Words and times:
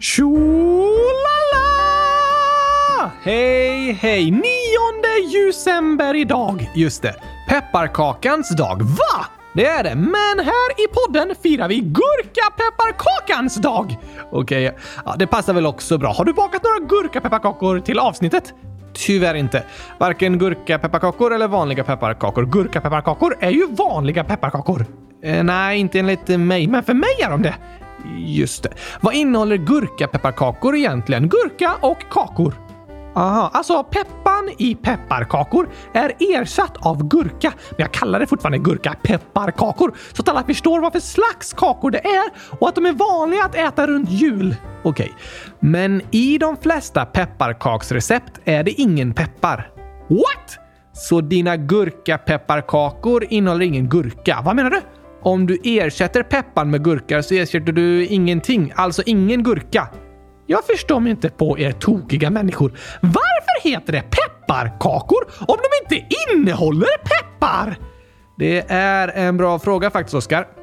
Tjolala! 0.00 0.30
Hej, 3.22 3.92
hej! 3.92 4.30
Nionde 4.30 5.46
december 5.46 6.14
idag. 6.14 6.70
Just 6.74 7.02
det. 7.02 7.14
Pepparkakans 7.48 8.56
dag. 8.56 8.82
Va? 8.82 9.26
Det 9.54 9.66
är 9.66 9.84
det, 9.84 9.94
men 9.94 10.44
här 10.44 10.84
i 10.84 10.86
podden 10.92 11.34
firar 11.42 11.68
vi 11.68 11.80
gurkapepparkakans 11.80 13.54
dag! 13.54 13.96
Okej, 14.30 14.68
okay. 14.68 14.80
ja, 15.04 15.16
det 15.18 15.26
passar 15.26 15.52
väl 15.54 15.66
också 15.66 15.98
bra. 15.98 16.12
Har 16.12 16.24
du 16.24 16.32
bakat 16.32 16.62
några 16.62 16.78
gurkapepparkakor 16.78 17.80
till 17.80 17.98
avsnittet? 17.98 18.54
Tyvärr 18.92 19.34
inte. 19.34 19.62
Varken 19.98 20.38
gurkapepparkakor 20.38 21.34
eller 21.34 21.48
vanliga 21.48 21.84
pepparkakor. 21.84 22.46
Gurkapepparkakor 22.46 23.36
är 23.40 23.50
ju 23.50 23.66
vanliga 23.66 24.24
pepparkakor. 24.24 24.86
Eh, 25.22 25.44
nej, 25.44 25.78
inte 25.78 25.98
enligt 25.98 26.28
mig, 26.28 26.66
men 26.66 26.82
för 26.82 26.94
mig 26.94 27.20
är 27.22 27.30
de 27.30 27.42
det. 27.42 27.54
Just 28.16 28.62
det. 28.62 28.70
Vad 29.00 29.14
innehåller 29.14 29.56
gurkapepparkakor 29.56 30.76
egentligen? 30.76 31.28
Gurka 31.28 31.76
och 31.80 31.98
kakor. 32.10 32.54
Aha, 33.14 33.50
alltså 33.52 33.84
peppan 33.84 34.50
i 34.58 34.74
pepparkakor 34.74 35.68
är 35.92 36.12
ersatt 36.18 36.76
av 36.76 37.08
gurka, 37.08 37.52
men 37.70 37.76
jag 37.78 37.92
kallar 37.92 38.20
det 38.20 38.26
fortfarande 38.26 38.58
gurka-pepparkakor 38.58 39.94
så 40.12 40.22
att 40.22 40.28
alla 40.28 40.44
förstår 40.44 40.80
vad 40.80 40.92
för 40.92 41.00
slags 41.00 41.52
kakor 41.52 41.90
det 41.90 41.98
är 41.98 42.30
och 42.60 42.68
att 42.68 42.74
de 42.74 42.86
är 42.86 42.92
vanliga 42.92 43.44
att 43.44 43.54
äta 43.54 43.86
runt 43.86 44.10
jul. 44.10 44.56
Okej, 44.82 44.90
okay. 44.90 45.08
men 45.60 46.02
i 46.10 46.38
de 46.38 46.56
flesta 46.56 47.04
pepparkaksrecept 47.04 48.40
är 48.44 48.62
det 48.62 48.70
ingen 48.70 49.14
peppar. 49.14 49.70
What? 50.08 50.58
Så 50.92 51.20
dina 51.20 51.56
gurka-pepparkakor 51.56 53.26
innehåller 53.30 53.64
ingen 53.64 53.88
gurka? 53.88 54.40
Vad 54.44 54.56
menar 54.56 54.70
du? 54.70 54.80
Om 55.22 55.46
du 55.46 55.58
ersätter 55.64 56.22
pepparn 56.22 56.70
med 56.70 56.84
gurka 56.84 57.22
så 57.22 57.34
ersätter 57.34 57.72
du 57.72 58.06
ingenting, 58.06 58.72
alltså 58.76 59.02
ingen 59.06 59.42
gurka. 59.42 59.88
Jag 60.46 60.64
förstår 60.64 61.00
mig 61.00 61.10
inte 61.10 61.28
på 61.30 61.58
er 61.58 61.72
tokiga 61.72 62.30
människor. 62.30 62.78
Varför 63.00 63.68
heter 63.68 63.92
det 63.92 64.02
pepparkakor 64.02 65.24
om 65.40 65.56
de 65.56 65.96
inte 65.96 66.16
innehåller 66.30 66.88
peppar? 67.04 67.78
Det 68.38 68.64
är 68.68 69.08
en 69.08 69.36
bra 69.36 69.58
fråga 69.58 69.90
faktiskt, 69.90 70.14
Oskar. 70.14 70.59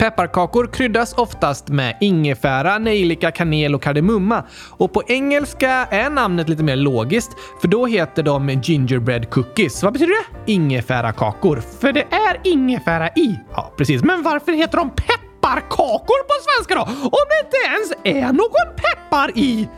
Pepparkakor 0.00 0.66
kryddas 0.66 1.14
oftast 1.14 1.68
med 1.68 1.96
ingefära, 2.00 2.78
nejlika, 2.78 3.30
kanel 3.30 3.74
och 3.74 3.82
kardemumma. 3.82 4.44
Och 4.70 4.92
på 4.92 5.02
engelska 5.06 5.70
är 5.90 6.10
namnet 6.10 6.48
lite 6.48 6.62
mer 6.62 6.76
logiskt, 6.76 7.30
för 7.60 7.68
då 7.68 7.86
heter 7.86 8.22
de 8.22 8.48
gingerbread 8.48 9.30
cookies. 9.30 9.82
Vad 9.82 9.92
betyder 9.92 10.12
det? 10.12 10.52
Ingefärakakor. 10.52 11.62
För 11.80 11.92
det 11.92 12.02
är 12.02 12.40
ingefära 12.44 13.08
i. 13.08 13.38
Ja, 13.52 13.72
precis. 13.76 14.02
Men 14.02 14.22
varför 14.22 14.52
heter 14.52 14.76
de 14.76 14.90
pepparkakor 14.90 16.22
på 16.22 16.34
svenska 16.44 16.74
då? 16.74 16.82
Om 17.04 17.26
det 17.28 17.46
inte 17.46 17.56
ens 17.66 17.92
är 18.04 18.32
någon 18.32 18.76
peppar 18.76 19.38
i? 19.38 19.68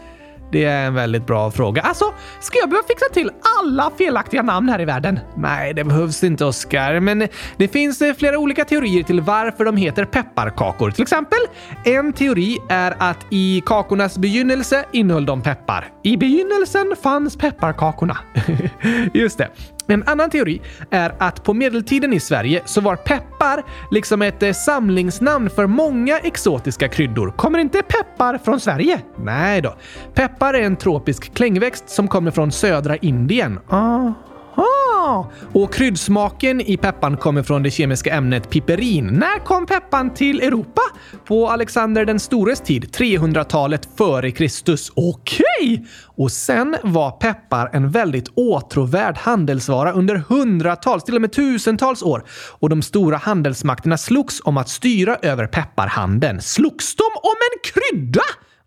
Det 0.52 0.64
är 0.64 0.86
en 0.86 0.94
väldigt 0.94 1.26
bra 1.26 1.50
fråga. 1.50 1.82
Alltså, 1.82 2.04
ska 2.40 2.58
jag 2.58 2.68
behöva 2.68 2.88
fixa 2.88 3.06
till 3.12 3.30
alla 3.60 3.90
felaktiga 3.98 4.42
namn 4.42 4.68
här 4.68 4.80
i 4.80 4.84
världen? 4.84 5.20
Nej, 5.34 5.74
det 5.74 5.84
behövs 5.84 6.24
inte, 6.24 6.44
Oskar. 6.44 7.00
Men 7.00 7.28
det 7.56 7.68
finns 7.68 8.02
eh, 8.02 8.14
flera 8.14 8.38
olika 8.38 8.64
teorier 8.64 9.02
till 9.02 9.20
varför 9.20 9.64
de 9.64 9.76
heter 9.76 10.04
pepparkakor. 10.04 10.90
Till 10.90 11.02
exempel, 11.02 11.38
en 11.84 12.12
teori 12.12 12.58
är 12.68 12.94
att 12.98 13.26
i 13.30 13.62
kakornas 13.66 14.18
begynnelse 14.18 14.84
innehöll 14.92 15.26
de 15.26 15.42
peppar. 15.42 15.88
I 16.02 16.16
begynnelsen 16.16 16.94
fanns 17.02 17.36
pepparkakorna. 17.36 18.18
Just 19.14 19.38
det. 19.38 19.48
En 19.86 20.02
annan 20.06 20.30
teori 20.30 20.60
är 20.90 21.14
att 21.18 21.44
på 21.44 21.54
medeltiden 21.54 22.12
i 22.12 22.20
Sverige 22.20 22.62
så 22.64 22.80
var 22.80 22.96
peppar 22.96 23.62
liksom 23.90 24.22
ett 24.22 24.42
eh, 24.42 24.52
samlingsnamn 24.52 25.50
för 25.50 25.66
många 25.66 26.18
exotiska 26.18 26.88
kryddor. 26.88 27.30
Kommer 27.30 27.58
inte 27.58 27.82
peppar 27.82 28.38
från 28.38 28.60
Sverige? 28.60 29.00
Nej 29.16 29.60
då. 29.60 29.74
Peppar 30.14 30.54
är 30.54 30.62
en 30.62 30.76
tropisk 30.76 31.34
klängväxt 31.34 31.88
som 31.88 32.08
kommer 32.08 32.30
från 32.30 32.52
södra 32.52 32.96
Indien. 32.96 33.60
Aha. 33.68 34.14
Och 35.52 35.74
kryddsmaken 35.74 36.60
i 36.60 36.76
peppan 36.76 37.16
kommer 37.16 37.42
från 37.42 37.62
det 37.62 37.70
kemiska 37.70 38.14
ämnet 38.14 38.50
piperin. 38.50 39.06
När 39.06 39.44
kom 39.44 39.66
peppan 39.66 40.14
till 40.14 40.40
Europa? 40.40 40.82
På 41.24 41.48
Alexander 41.48 42.04
den 42.04 42.20
stores 42.20 42.60
tid, 42.60 42.84
300-talet 42.96 43.88
före 43.96 44.30
Kristus. 44.30 44.92
Okej! 44.94 45.44
Okay. 45.60 45.86
Och 46.16 46.32
sen 46.32 46.76
var 46.82 47.10
peppar 47.10 47.70
en 47.72 47.90
väldigt 47.90 48.28
åtråvärd 48.34 49.16
handelsvara 49.18 49.92
under 49.92 50.16
hundratals, 50.16 51.04
till 51.04 51.14
och 51.14 51.20
med 51.20 51.32
tusentals 51.32 52.02
år. 52.02 52.24
Och 52.58 52.68
de 52.68 52.82
stora 52.82 53.16
handelsmakterna 53.16 53.98
slogs 53.98 54.40
om 54.44 54.56
att 54.56 54.68
styra 54.68 55.16
över 55.22 55.46
pepparhandeln. 55.46 56.40
Slogs 56.40 56.96
de 56.96 57.04
om 57.22 57.36
en 57.52 57.72
krydda? 57.72 58.22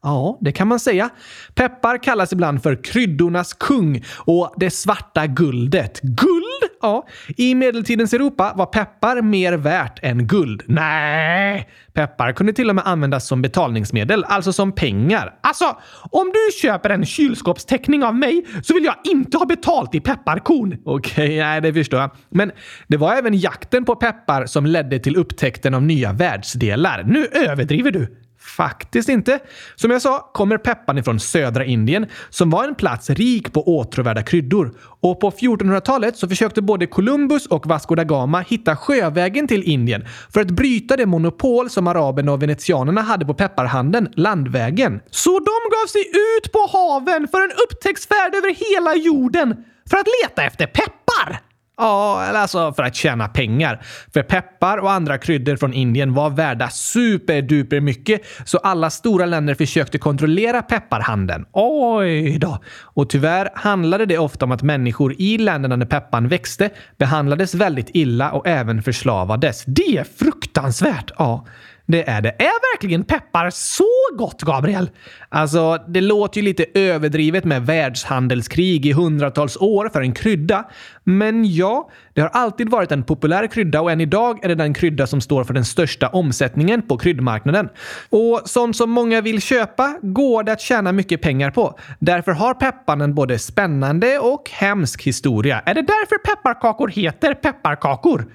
Ja, 0.05 0.37
det 0.41 0.51
kan 0.51 0.67
man 0.67 0.79
säga. 0.79 1.09
Peppar 1.53 2.03
kallas 2.03 2.33
ibland 2.33 2.63
för 2.63 2.83
kryddornas 2.83 3.53
kung 3.53 4.03
och 4.17 4.53
det 4.57 4.69
svarta 4.69 5.27
guldet. 5.27 6.01
Guld? 6.01 6.71
Ja, 6.81 7.07
i 7.37 7.55
medeltidens 7.55 8.13
Europa 8.13 8.53
var 8.55 8.65
peppar 8.65 9.21
mer 9.21 9.53
värt 9.53 9.99
än 10.03 10.27
guld. 10.27 10.63
Nej, 10.65 11.69
peppar 11.93 12.31
kunde 12.31 12.53
till 12.53 12.69
och 12.69 12.75
med 12.75 12.87
användas 12.87 13.27
som 13.27 13.41
betalningsmedel, 13.41 14.23
alltså 14.23 14.53
som 14.53 14.71
pengar. 14.71 15.33
Alltså, 15.41 15.77
om 16.11 16.31
du 16.33 16.61
köper 16.61 16.89
en 16.89 17.05
kylskåpsteckning 17.05 18.03
av 18.03 18.15
mig 18.15 18.45
så 18.63 18.73
vill 18.73 18.83
jag 18.83 18.95
inte 19.03 19.37
ha 19.37 19.45
betalt 19.45 19.95
i 19.95 19.99
pepparkorn. 19.99 20.77
Okej, 20.85 21.25
okay, 21.25 21.37
nej, 21.37 21.61
det 21.61 21.73
förstår 21.73 21.99
jag. 21.99 22.11
Men 22.29 22.51
det 22.87 22.97
var 22.97 23.13
även 23.13 23.37
jakten 23.37 23.85
på 23.85 23.95
peppar 23.95 24.45
som 24.45 24.65
ledde 24.65 24.99
till 24.99 25.15
upptäckten 25.15 25.73
av 25.73 25.83
nya 25.83 26.13
världsdelar. 26.13 27.03
Nu 27.03 27.25
överdriver 27.25 27.91
du. 27.91 28.24
Faktiskt 28.45 29.09
inte. 29.09 29.39
Som 29.75 29.91
jag 29.91 30.01
sa 30.01 30.31
kommer 30.33 30.57
pepparn 30.57 30.97
ifrån 30.97 31.19
södra 31.19 31.65
Indien 31.65 32.05
som 32.29 32.49
var 32.49 32.67
en 32.67 32.75
plats 32.75 33.09
rik 33.09 33.53
på 33.53 33.77
åtråvärda 33.77 34.23
kryddor. 34.23 34.77
Och 35.01 35.19
på 35.19 35.31
1400-talet 35.31 36.17
så 36.17 36.27
försökte 36.27 36.61
både 36.61 36.87
Columbus 36.87 37.45
och 37.45 37.67
Vasco 37.67 37.95
da 37.95 38.03
Gama 38.03 38.39
hitta 38.39 38.75
sjövägen 38.75 39.47
till 39.47 39.63
Indien 39.63 40.05
för 40.33 40.41
att 40.41 40.51
bryta 40.51 40.97
det 40.97 41.05
monopol 41.05 41.69
som 41.69 41.87
araberna 41.87 42.31
och 42.31 42.43
venetianerna 42.43 43.01
hade 43.01 43.25
på 43.25 43.33
pepparhandeln, 43.33 44.09
landvägen. 44.15 44.99
Så 45.09 45.31
de 45.31 45.69
gav 45.71 45.87
sig 45.87 46.01
ut 46.01 46.51
på 46.51 46.59
haven 46.77 47.27
för 47.27 47.41
en 47.41 47.51
upptäcktsfärd 47.51 48.35
över 48.35 48.75
hela 48.75 48.95
jorden 48.95 49.55
för 49.89 49.97
att 49.97 50.07
leta 50.23 50.43
efter 50.43 50.65
peppar! 50.65 51.54
Ja, 51.77 52.25
eller 52.29 52.39
alltså 52.39 52.73
för 52.73 52.83
att 52.83 52.95
tjäna 52.95 53.27
pengar. 53.27 53.81
För 54.13 54.23
peppar 54.23 54.77
och 54.77 54.91
andra 54.91 55.17
kryddor 55.17 55.55
från 55.55 55.73
Indien 55.73 56.13
var 56.13 56.29
värda 56.29 56.69
superduper 56.69 57.79
mycket, 57.79 58.21
så 58.45 58.57
alla 58.57 58.89
stora 58.89 59.25
länder 59.25 59.55
försökte 59.55 59.97
kontrollera 59.97 60.61
pepparhandeln. 60.61 61.45
Oj 61.51 62.37
då! 62.37 62.59
Och 62.81 63.09
tyvärr 63.09 63.49
handlade 63.55 64.05
det 64.05 64.17
ofta 64.17 64.45
om 64.45 64.51
att 64.51 64.63
människor 64.63 65.15
i 65.21 65.37
länderna 65.37 65.77
där 65.77 65.85
pepparn 65.85 66.27
växte 66.27 66.69
behandlades 66.97 67.55
väldigt 67.55 67.89
illa 67.93 68.31
och 68.31 68.47
även 68.47 68.83
förslavades. 68.83 69.63
Det 69.67 69.97
är 69.97 70.03
fruktansvärt! 70.03 71.11
Ja. 71.17 71.45
Det 71.87 72.09
är 72.09 72.21
det. 72.21 72.29
Är 72.29 72.75
verkligen 72.75 73.03
peppar 73.03 73.49
så 73.49 73.83
gott, 74.17 74.41
Gabriel? 74.41 74.89
Alltså, 75.29 75.77
det 75.87 76.01
låter 76.01 76.41
ju 76.41 76.45
lite 76.45 76.65
överdrivet 76.73 77.45
med 77.45 77.65
världshandelskrig 77.65 78.85
i 78.85 78.91
hundratals 78.91 79.57
år 79.57 79.89
för 79.93 80.01
en 80.01 80.13
krydda. 80.13 80.63
Men 81.03 81.53
ja, 81.53 81.89
det 82.13 82.21
har 82.21 82.29
alltid 82.29 82.69
varit 82.69 82.91
en 82.91 83.03
populär 83.03 83.47
krydda 83.47 83.81
och 83.81 83.91
än 83.91 84.01
idag 84.01 84.45
är 84.45 84.47
det 84.47 84.55
den 84.55 84.73
krydda 84.73 85.07
som 85.07 85.21
står 85.21 85.43
för 85.43 85.53
den 85.53 85.65
största 85.65 86.07
omsättningen 86.07 86.81
på 86.81 86.97
kryddmarknaden. 86.97 87.69
Och 88.09 88.41
sånt 88.45 88.75
som 88.75 88.91
många 88.91 89.21
vill 89.21 89.41
köpa 89.41 89.99
går 90.01 90.43
det 90.43 90.51
att 90.51 90.61
tjäna 90.61 90.91
mycket 90.91 91.21
pengar 91.21 91.51
på. 91.51 91.79
Därför 91.99 92.31
har 92.31 92.53
pepparn 92.53 93.01
en 93.01 93.15
både 93.15 93.39
spännande 93.39 94.19
och 94.19 94.49
hemsk 94.49 95.03
historia. 95.03 95.61
Är 95.65 95.73
det 95.73 95.81
därför 95.81 96.17
pepparkakor 96.17 96.87
heter 96.87 97.33
pepparkakor? 97.33 98.25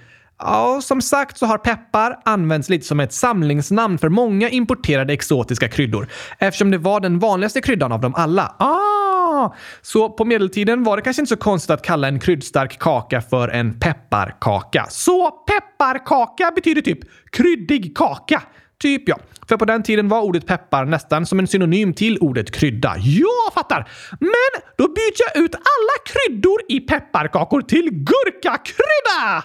Ja, 0.43 0.81
som 0.83 1.03
sagt 1.03 1.39
så 1.39 1.47
har 1.47 1.59
peppar 1.59 2.21
använts 2.25 2.69
lite 2.69 2.87
som 2.87 3.01
ett 3.01 3.13
samlingsnamn 3.13 3.99
för 3.99 4.09
många 4.09 4.49
importerade 4.49 5.13
exotiska 5.13 5.69
kryddor 5.69 6.09
eftersom 6.39 6.71
det 6.71 6.79
var 6.79 7.01
den 7.01 7.19
vanligaste 7.19 7.61
kryddan 7.61 7.93
av 7.93 8.01
dem 8.01 8.15
alla. 8.15 8.55
Ah! 8.59 9.55
Så 9.83 10.09
på 10.09 10.25
medeltiden 10.25 10.85
var 10.85 10.97
det 10.97 11.03
kanske 11.03 11.23
inte 11.23 11.29
så 11.29 11.37
konstigt 11.37 11.71
att 11.71 11.83
kalla 11.83 12.09
en 12.09 12.21
kryddstark 12.21 12.79
kaka 12.79 13.21
för 13.21 13.49
en 13.49 13.81
pepparkaka. 13.81 14.87
Så 14.91 15.31
pepparkaka 15.31 16.53
betyder 16.55 16.83
typ 16.83 16.99
kryddig 17.33 17.97
kaka. 17.97 18.43
Typ 18.83 19.09
ja. 19.09 19.19
För 19.49 19.57
på 19.57 19.65
den 19.65 19.83
tiden 19.83 20.09
var 20.09 20.21
ordet 20.21 20.47
peppar 20.47 20.85
nästan 20.85 21.27
som 21.27 21.39
en 21.39 21.47
synonym 21.47 21.95
till 21.95 22.19
ordet 22.19 22.51
krydda. 22.51 22.95
Jag 22.99 23.55
fattar! 23.55 23.89
Men 24.21 24.63
då 24.79 24.89
byter 24.89 25.35
jag 25.35 25.45
ut 25.45 25.55
alla 25.55 25.97
kryddor 26.07 26.61
i 26.69 26.81
pepparkakor 26.81 27.63
till 27.63 27.89
gurkakrydda! 27.91 29.45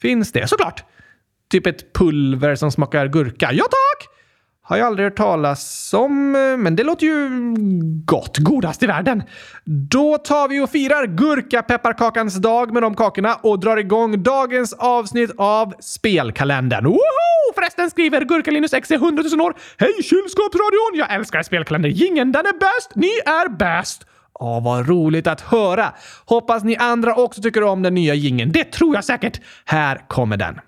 Finns 0.00 0.32
det? 0.32 0.48
Såklart! 0.48 0.84
Typ 1.50 1.66
ett 1.66 1.92
pulver 1.92 2.54
som 2.54 2.72
smakar 2.72 3.08
gurka. 3.08 3.50
Ja 3.52 3.64
tack! 3.64 4.08
Har 4.62 4.76
jag 4.76 4.86
aldrig 4.86 5.06
hört 5.06 5.16
talas 5.16 5.94
om, 5.94 6.34
eh, 6.34 6.56
men 6.56 6.76
det 6.76 6.84
låter 6.84 7.06
ju 7.06 7.28
gott. 8.04 8.38
Godast 8.38 8.82
i 8.82 8.86
världen. 8.86 9.22
Då 9.64 10.18
tar 10.18 10.48
vi 10.48 10.60
och 10.60 10.70
firar 10.70 11.06
gurkapepparkakans 11.06 12.34
dag 12.34 12.72
med 12.72 12.82
de 12.82 12.94
kakorna 12.94 13.34
och 13.34 13.60
drar 13.60 13.76
igång 13.76 14.22
dagens 14.22 14.72
avsnitt 14.72 15.30
av 15.36 15.74
Spelkalendern. 15.80 16.84
Woho! 16.84 17.54
Förresten 17.54 17.90
skriver 17.90 18.24
Gurkalinus 18.24 18.72
X 18.72 18.90
100 18.90 19.24
000 19.32 19.40
år. 19.40 19.54
Hej 19.78 19.92
kylskåpsradion! 20.02 20.92
Jag 20.94 21.14
älskar 21.14 21.42
spelkalender. 21.42 21.88
Gingen, 21.88 22.32
den 22.32 22.46
är 22.46 22.58
bäst! 22.58 22.94
Ni 22.94 23.10
är 23.26 23.48
bäst! 23.48 24.06
Ja, 24.40 24.60
vad 24.60 24.88
roligt 24.88 25.26
att 25.26 25.40
höra! 25.40 25.92
Hoppas 26.24 26.64
ni 26.64 26.76
andra 26.76 27.14
också 27.14 27.42
tycker 27.42 27.62
om 27.62 27.82
den 27.82 27.94
nya 27.94 28.14
gingen. 28.14 28.52
Det 28.52 28.64
tror 28.64 28.94
jag 28.94 29.04
säkert. 29.04 29.40
Här 29.64 30.04
kommer 30.08 30.36
den. 30.36 30.60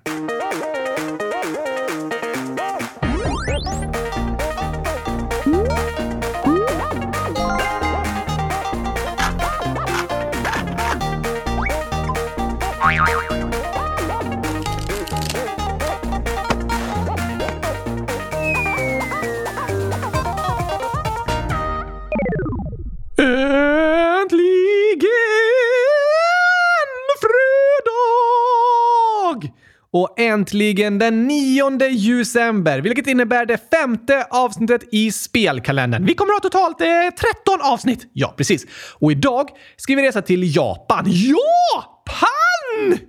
Och 29.93 30.19
äntligen 30.19 30.99
den 30.99 31.27
9 31.27 31.69
december, 31.69 32.81
vilket 32.81 33.07
innebär 33.07 33.45
det 33.45 33.69
femte 33.69 34.27
avsnittet 34.29 34.81
i 34.91 35.11
spelkalendern. 35.11 36.05
Vi 36.05 36.13
kommer 36.13 36.33
ha 36.33 36.39
totalt 36.39 36.81
eh, 36.81 36.87
13 36.87 37.61
avsnitt. 37.61 38.09
Ja, 38.13 38.33
precis. 38.37 38.65
Och 38.99 39.11
idag 39.11 39.49
ska 39.77 39.95
vi 39.95 40.07
resa 40.07 40.21
till 40.21 40.55
Japan. 40.55 41.05
Ja! 41.07 41.93
Japan! 42.05 42.62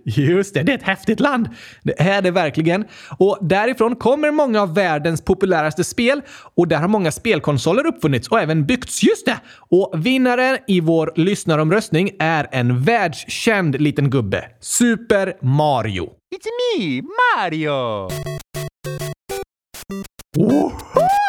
Just 0.04 0.54
det, 0.54 0.62
det 0.62 0.72
är 0.72 0.76
ett 0.76 0.82
häftigt 0.82 1.20
land. 1.20 1.48
Det 1.82 2.00
är 2.00 2.22
det 2.22 2.30
verkligen. 2.30 2.84
Och 3.18 3.38
därifrån 3.40 3.96
kommer 3.96 4.30
många 4.30 4.62
av 4.62 4.74
världens 4.74 5.24
populäraste 5.24 5.84
spel 5.84 6.22
och 6.56 6.68
där 6.68 6.76
har 6.76 6.88
många 6.88 7.12
spelkonsoler 7.12 7.86
uppfunnits 7.86 8.28
och 8.28 8.40
även 8.40 8.66
byggts. 8.66 9.02
Just 9.02 9.26
det! 9.26 9.40
Och 9.70 10.06
vinnaren 10.06 10.58
i 10.66 10.80
vår 10.80 11.12
lyssnaromröstning 11.16 12.10
är 12.18 12.48
en 12.52 12.82
världskänd 12.82 13.80
liten 13.80 14.10
gubbe. 14.10 14.44
Super 14.60 15.36
Mario. 15.42 16.04
It's 16.04 16.78
me, 16.78 17.02
Mario! 17.02 18.08
Woho! 20.36 21.23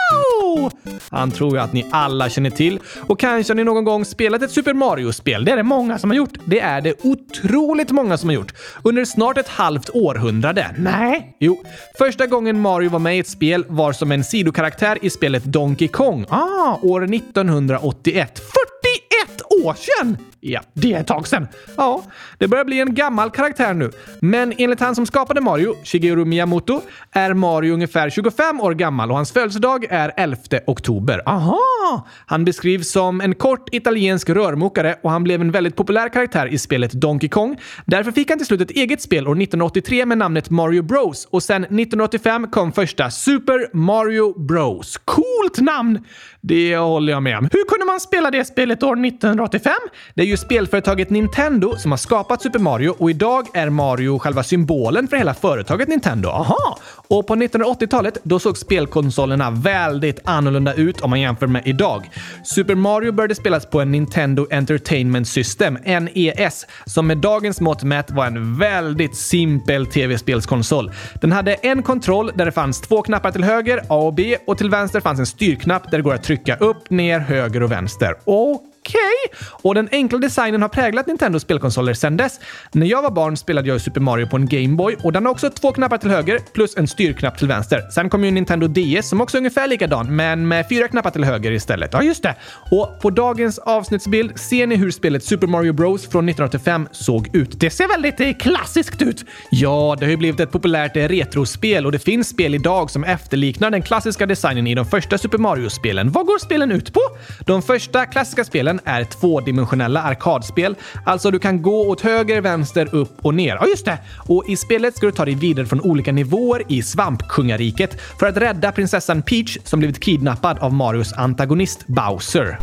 Han 1.10 1.32
tror 1.32 1.56
ju 1.56 1.62
att 1.62 1.74
ni 1.74 1.86
alla 1.92 2.30
känner 2.30 2.50
till. 2.50 2.80
Och 3.08 3.20
kanske 3.20 3.54
har 3.54 3.56
ni 3.56 3.64
någon 3.64 3.84
gång 3.84 4.06
spelat 4.06 4.42
ett 4.42 4.52
Super 4.52 4.74
Mario-spel. 4.74 5.46
Det 5.46 5.52
är 5.52 5.56
det 5.56 5.64
många 5.64 6.00
som 6.00 6.10
har 6.10 6.18
gjort. 6.18 6.34
Det 6.46 6.60
är 6.60 6.82
det 6.82 7.06
otroligt 7.06 7.92
många 7.92 8.18
som 8.18 8.30
har 8.30 8.34
gjort. 8.34 8.54
Under 8.84 9.06
snart 9.06 9.38
ett 9.38 9.48
halvt 9.48 9.90
århundrade. 9.94 10.76
Nej. 10.78 11.36
Jo. 11.40 11.64
Första 11.98 12.28
gången 12.28 12.60
Mario 12.62 12.90
var 12.90 13.00
med 13.00 13.18
i 13.18 13.20
ett 13.20 13.28
spel 13.28 13.66
var 13.68 13.94
som 13.94 14.12
en 14.12 14.24
sidokaraktär 14.24 14.98
i 15.02 15.10
spelet 15.10 15.44
Donkey 15.44 15.88
Kong. 15.88 16.26
Ah, 16.30 16.78
år 16.82 17.04
1981. 17.04 18.40
41 18.40 19.42
år 19.66 19.74
sedan! 19.74 20.18
Ja, 20.40 20.62
det 20.74 20.94
är 20.94 21.00
ett 21.00 21.08
tag 21.08 21.28
sedan. 21.28 21.48
Ja, 21.78 22.04
det 22.38 22.48
börjar 22.48 22.66
bli 22.66 22.80
en 22.80 22.96
gammal 22.96 23.30
karaktär 23.32 23.74
nu. 23.74 23.92
Men 24.20 24.54
enligt 24.58 24.80
han 24.80 24.96
som 24.96 25.06
skapade 25.06 25.42
Mario, 25.42 25.76
Shigeru 25.84 26.26
Miyamoto, 26.26 26.82
är 27.12 27.34
Mario 27.34 27.74
ungefär 27.74 28.10
25 28.10 28.62
år 28.62 28.74
gammal 28.74 29.10
och 29.10 29.16
hans 29.16 29.32
födelsedag 29.32 29.86
är 29.96 30.14
11 30.18 30.38
oktober. 30.68 31.22
Aha! 31.26 32.08
Han 32.26 32.46
beskrivs 32.46 32.92
som 32.92 33.22
en 33.22 33.36
kort 33.36 33.70
italiensk 33.72 34.30
rörmokare 34.30 34.96
och 35.04 35.12
han 35.12 35.24
blev 35.24 35.42
en 35.42 35.52
väldigt 35.52 35.76
populär 35.76 36.10
karaktär 36.10 36.48
i 36.48 36.58
spelet 36.58 36.92
Donkey 36.92 37.30
Kong. 37.30 37.58
Därför 37.86 38.12
fick 38.12 38.30
han 38.30 38.38
till 38.38 38.48
slut 38.48 38.62
ett 38.62 38.72
eget 38.72 39.02
spel 39.02 39.28
år 39.28 39.32
1983 39.32 40.06
med 40.06 40.18
namnet 40.18 40.50
Mario 40.50 40.82
Bros 40.82 41.28
och 41.32 41.44
sen 41.44 41.64
1985 41.64 42.48
kom 42.52 42.72
första 42.72 43.12
Super 43.12 43.76
Mario 43.78 44.40
Bros. 44.40 44.98
Coolt 45.06 45.60
namn! 45.60 46.00
Det 46.48 46.78
håller 46.78 47.14
jag 47.14 47.24
med 47.24 47.38
om. 47.38 47.50
Hur 47.52 47.66
kunde 47.66 47.86
man 47.86 48.00
spela 48.00 48.32
det 48.32 48.46
spelet 48.46 48.84
år 48.84 49.06
1985? 49.06 49.74
Det 50.14 50.22
är 50.22 50.26
ju 50.26 50.38
spelföretaget 50.38 51.10
Nintendo 51.10 51.76
som 51.78 51.92
har 51.92 51.98
skapat 51.98 52.42
Super 52.42 52.60
Mario 52.60 52.90
och 52.90 53.10
idag 53.10 53.48
är 53.54 53.70
Mario 53.70 54.20
själva 54.20 54.44
symbolen 54.44 55.08
för 55.08 55.18
hela 55.18 55.34
företaget 55.34 55.88
Nintendo. 55.88 56.30
Aha! 56.30 56.80
Och 57.08 57.28
på 57.28 57.36
1980-talet 57.36 58.18
då 58.24 58.40
såg 58.40 58.58
spelkonsolerna 58.58 59.52
väldigt 59.86 60.20
annorlunda 60.24 60.74
ut 60.74 61.02
om 61.02 61.10
man 61.10 61.22
jämför 61.22 61.48
med 61.48 61.62
idag. 61.66 62.10
Super 62.44 62.76
Mario 62.76 63.12
började 63.12 63.36
spelas 63.36 63.66
på 63.66 63.82
en 63.82 63.92
Nintendo 63.92 64.48
Entertainment 64.52 65.28
System, 65.28 65.74
NES, 65.74 66.66
som 66.86 67.08
med 67.08 67.18
dagens 67.18 67.62
mått 67.62 67.84
mätt 67.84 68.12
var 68.12 68.26
en 68.26 68.58
väldigt 68.60 69.16
simpel 69.16 69.86
tv-spelskonsol. 69.86 70.92
Den 71.22 71.32
hade 71.32 71.54
en 71.54 71.84
kontroll 71.84 72.32
där 72.36 72.46
det 72.46 72.52
fanns 72.52 72.82
två 72.82 73.02
knappar 73.02 73.32
till 73.32 73.44
höger, 73.44 73.82
A 73.90 73.96
och 73.96 74.14
B, 74.14 74.38
och 74.48 74.58
till 74.58 74.70
vänster 74.70 75.00
fanns 75.00 75.20
en 75.20 75.26
styrknapp 75.26 75.92
där 75.92 75.98
det 75.98 76.04
går 76.04 76.14
att 76.14 76.24
trycka 76.24 76.56
upp, 76.56 76.90
ner, 76.90 77.20
höger 77.20 77.64
och 77.64 77.72
vänster. 77.72 78.16
Okej! 78.26 78.75
Okej. 78.86 79.00
Okay. 79.30 79.48
Och 79.62 79.76
den 79.76 79.90
enkla 79.92 80.20
designen 80.20 80.62
har 80.62 80.70
präglat 80.70 81.08
Nintendos 81.08 81.42
spelkonsoler 81.42 81.94
sedan 81.94 82.18
dess. 82.18 82.40
När 82.72 82.88
jag 82.88 83.02
var 83.02 83.12
barn 83.12 83.38
spelade 83.38 83.68
jag 83.68 83.82
Super 83.82 84.02
Mario 84.02 84.28
på 84.28 84.36
en 84.36 84.48
Gameboy 84.48 84.96
och 85.04 85.12
den 85.12 85.26
har 85.26 85.32
också 85.32 85.50
två 85.50 85.72
knappar 85.72 85.98
till 85.98 86.10
höger 86.10 86.40
plus 86.54 86.78
en 86.78 86.88
styrknapp 86.88 87.38
till 87.38 87.48
vänster. 87.48 87.82
Sen 87.92 88.10
kom 88.10 88.24
ju 88.26 88.32
Nintendo 88.32 88.68
DS 88.68 89.10
som 89.10 89.22
också 89.22 89.38
är 89.38 89.40
ungefär 89.40 89.68
likadan, 89.68 90.16
men 90.16 90.48
med 90.48 90.66
fyra 90.70 90.88
knappar 90.88 91.12
till 91.12 91.24
höger 91.24 91.52
istället. 91.52 91.90
Ja, 91.94 92.04
just 92.04 92.24
det. 92.24 92.36
Och 92.72 93.00
på 93.02 93.10
dagens 93.10 93.60
avsnittsbild 93.60 94.40
ser 94.40 94.68
ni 94.68 94.76
hur 94.76 94.92
spelet 94.92 95.24
Super 95.24 95.48
Mario 95.48 95.74
Bros 95.74 96.02
från 96.02 96.30
1985 96.30 96.88
såg 96.92 97.36
ut. 97.36 97.60
Det 97.60 97.70
ser 97.70 97.88
väldigt 97.88 98.20
eh, 98.20 98.34
klassiskt 98.34 99.02
ut. 99.02 99.26
Ja, 99.50 99.96
det 100.00 100.06
har 100.06 100.12
ju 100.12 100.18
blivit 100.18 100.40
ett 100.40 100.52
populärt 100.52 100.98
eh, 100.98 101.08
retrospel 101.08 101.86
och 101.86 101.92
det 101.92 102.00
finns 102.00 102.28
spel 102.28 102.56
idag 102.56 102.92
som 102.92 103.04
efterliknar 103.04 103.72
den 103.72 103.82
klassiska 103.82 104.26
designen 104.26 104.68
i 104.68 104.76
de 104.76 104.86
första 104.86 105.18
Super 105.18 105.38
Mario-spelen. 105.38 106.12
Vad 106.12 106.26
går 106.26 106.40
spelen 106.40 106.72
ut 106.72 106.94
på? 106.94 107.02
De 107.46 107.62
första 107.62 108.06
klassiska 108.06 108.44
spelen 108.44 108.75
spelen 108.76 108.96
är 109.00 109.04
tvådimensionella 109.04 110.02
arkadspel. 110.02 110.76
Alltså 111.06 111.32
du 111.32 111.40
kan 111.40 111.62
gå 111.62 111.90
åt 111.90 112.02
höger, 112.02 112.42
vänster, 112.42 112.96
upp 112.96 113.26
och 113.26 113.34
ner. 113.34 113.56
Ja, 113.56 113.68
just 113.68 113.86
det! 113.86 113.98
Och 114.28 114.44
i 114.50 114.56
spelet 114.56 114.98
ska 114.98 115.06
du 115.06 115.12
ta 115.12 115.26
dig 115.26 115.36
vidare 115.36 115.66
från 115.66 115.82
olika 115.82 116.12
nivåer 116.12 116.64
i 116.68 116.82
svampkungariket 116.82 118.02
för 118.20 118.28
att 118.28 118.38
rädda 118.38 118.72
prinsessan 118.72 119.22
Peach 119.22 119.58
som 119.64 119.80
blivit 119.80 120.00
kidnappad 120.00 120.58
av 120.60 120.74
Marios 120.74 121.14
antagonist 121.14 121.88
Bowser. 121.88 122.60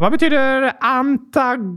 Vad 0.00 0.12
betyder 0.12 0.72
antagonist? 0.80 1.76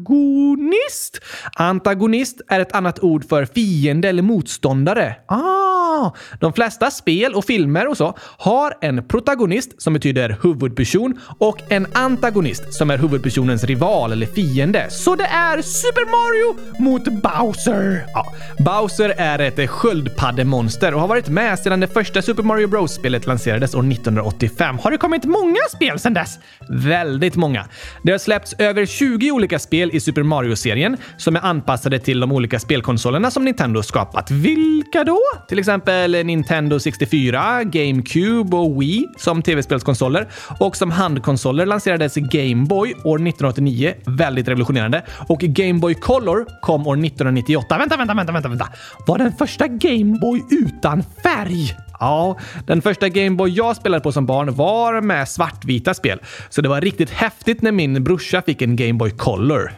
Antagonist 1.55 2.41
är 2.47 2.59
ett 2.59 2.75
annat 2.75 2.99
ord 2.99 3.29
för 3.29 3.45
fiende 3.45 4.09
eller 4.09 4.23
motståndare. 4.23 5.15
Ah, 5.27 6.11
de 6.39 6.53
flesta 6.53 6.91
spel 6.91 7.33
och 7.33 7.45
filmer 7.45 7.87
och 7.87 7.97
så 7.97 8.17
har 8.37 8.73
en 8.81 9.07
protagonist 9.07 9.81
som 9.81 9.93
betyder 9.93 10.37
huvudperson 10.43 11.19
och 11.39 11.57
en 11.69 11.87
antagonist 11.93 12.73
som 12.73 12.89
är 12.89 12.97
huvudpersonens 12.97 13.63
rival 13.63 14.11
eller 14.11 14.25
fiende. 14.25 14.89
Så 14.89 15.15
det 15.15 15.25
är 15.25 15.61
Super 15.61 16.05
Mario 16.05 16.55
mot 16.83 17.03
Bowser! 17.03 18.05
Ja, 18.13 18.25
Bowser 18.59 19.13
är 19.17 19.39
ett 19.39 19.69
sköldpaddemonster 19.69 20.93
och 20.93 21.01
har 21.01 21.07
varit 21.07 21.29
med 21.29 21.59
sedan 21.59 21.79
det 21.79 21.87
första 21.87 22.21
Super 22.21 22.43
Mario 22.43 22.67
Bros-spelet 22.67 23.27
lanserades 23.27 23.75
år 23.75 23.91
1985. 23.91 24.79
Har 24.79 24.91
det 24.91 24.97
kommit 24.97 25.25
många 25.25 25.61
spel 25.75 25.99
sedan 25.99 26.13
dess? 26.13 26.39
Väldigt 26.69 27.35
många. 27.35 27.65
Det 28.03 28.12
det 28.13 28.15
har 28.15 28.19
släppts 28.19 28.55
över 28.57 28.85
20 28.85 29.31
olika 29.31 29.59
spel 29.59 29.89
i 29.93 29.99
Super 29.99 30.23
Mario-serien 30.23 30.97
som 31.17 31.35
är 31.35 31.45
anpassade 31.45 31.99
till 31.99 32.19
de 32.19 32.31
olika 32.31 32.59
spelkonsolerna 32.59 33.31
som 33.31 33.45
Nintendo 33.45 33.83
skapat. 33.83 34.31
Vilka 34.31 35.03
då? 35.03 35.19
Till 35.47 35.59
exempel 35.59 36.25
Nintendo 36.25 36.79
64, 36.79 37.63
GameCube 37.63 38.57
och 38.57 38.81
Wii 38.81 39.07
som 39.17 39.41
tv-spelskonsoler 39.41 40.27
och 40.59 40.75
som 40.75 40.91
handkonsoler 40.91 41.65
lanserades 41.65 42.15
Game 42.15 42.65
Boy 42.65 42.93
år 42.93 43.15
1989, 43.15 43.93
väldigt 44.05 44.47
revolutionerande, 44.47 45.03
och 45.27 45.39
Game 45.39 45.79
Boy 45.79 45.93
Color 45.93 46.45
kom 46.61 46.87
år 46.87 47.05
1998. 47.05 47.77
Vänta, 47.77 47.97
vänta, 47.97 48.13
vänta, 48.13 48.33
vänta, 48.33 48.49
vänta! 48.49 48.69
Var 49.07 49.17
den 49.17 49.31
första 49.31 49.67
Game 49.67 50.19
Boy 50.19 50.43
utan 50.49 51.03
färg? 51.23 51.75
Ja, 52.03 52.37
den 52.65 52.81
första 52.81 53.09
Gameboy 53.09 53.51
jag 53.51 53.75
spelade 53.75 54.03
på 54.03 54.11
som 54.11 54.25
barn 54.25 54.55
var 54.55 55.01
med 55.01 55.29
svartvita 55.29 55.93
spel. 55.93 56.19
Så 56.49 56.61
det 56.61 56.69
var 56.69 56.81
riktigt 56.81 57.09
häftigt 57.09 57.61
när 57.61 57.71
min 57.71 58.03
brorsa 58.03 58.41
fick 58.41 58.61
en 58.61 58.75
Gameboy 58.75 59.11
Color. 59.11 59.71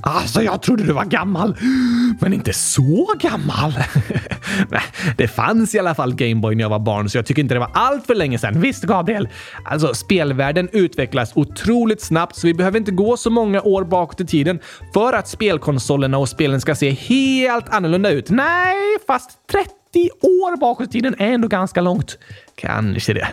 Alltså, 0.00 0.42
jag 0.42 0.62
trodde 0.62 0.84
du 0.84 0.92
var 0.92 1.04
gammal, 1.04 1.56
men 2.20 2.32
inte 2.32 2.52
så 2.52 3.14
gammal. 3.20 3.74
det 5.16 5.28
fanns 5.28 5.74
i 5.74 5.78
alla 5.78 5.94
fall 5.94 6.14
Gameboy 6.14 6.54
när 6.54 6.64
jag 6.64 6.68
var 6.68 6.78
barn, 6.78 7.10
så 7.10 7.18
jag 7.18 7.26
tycker 7.26 7.42
inte 7.42 7.54
det 7.54 7.60
var 7.60 7.70
allt 7.74 8.06
för 8.06 8.14
länge 8.14 8.38
sedan. 8.38 8.60
Visst, 8.60 8.84
Gabriel? 8.84 9.28
Alltså, 9.64 9.94
spelvärlden 9.94 10.68
utvecklas 10.72 11.32
otroligt 11.34 12.02
snabbt, 12.02 12.36
så 12.36 12.46
vi 12.46 12.54
behöver 12.54 12.78
inte 12.78 12.92
gå 12.92 13.16
så 13.16 13.30
många 13.30 13.62
år 13.62 13.84
bakåt 13.84 14.20
i 14.20 14.26
tiden 14.26 14.60
för 14.94 15.12
att 15.12 15.28
spelkonsolerna 15.28 16.18
och 16.18 16.28
spelen 16.28 16.60
ska 16.60 16.74
se 16.74 16.90
helt 16.90 17.68
annorlunda 17.68 18.10
ut. 18.10 18.30
Nej, 18.30 18.76
fast 19.06 19.30
30 19.52 19.70
år 20.20 20.56
bakåt 20.56 20.88
i 20.88 20.90
tiden 20.90 21.14
är 21.18 21.32
ändå 21.32 21.48
ganska 21.48 21.80
långt. 21.80 22.18
Kanske 22.56 23.12
det. 23.12 23.28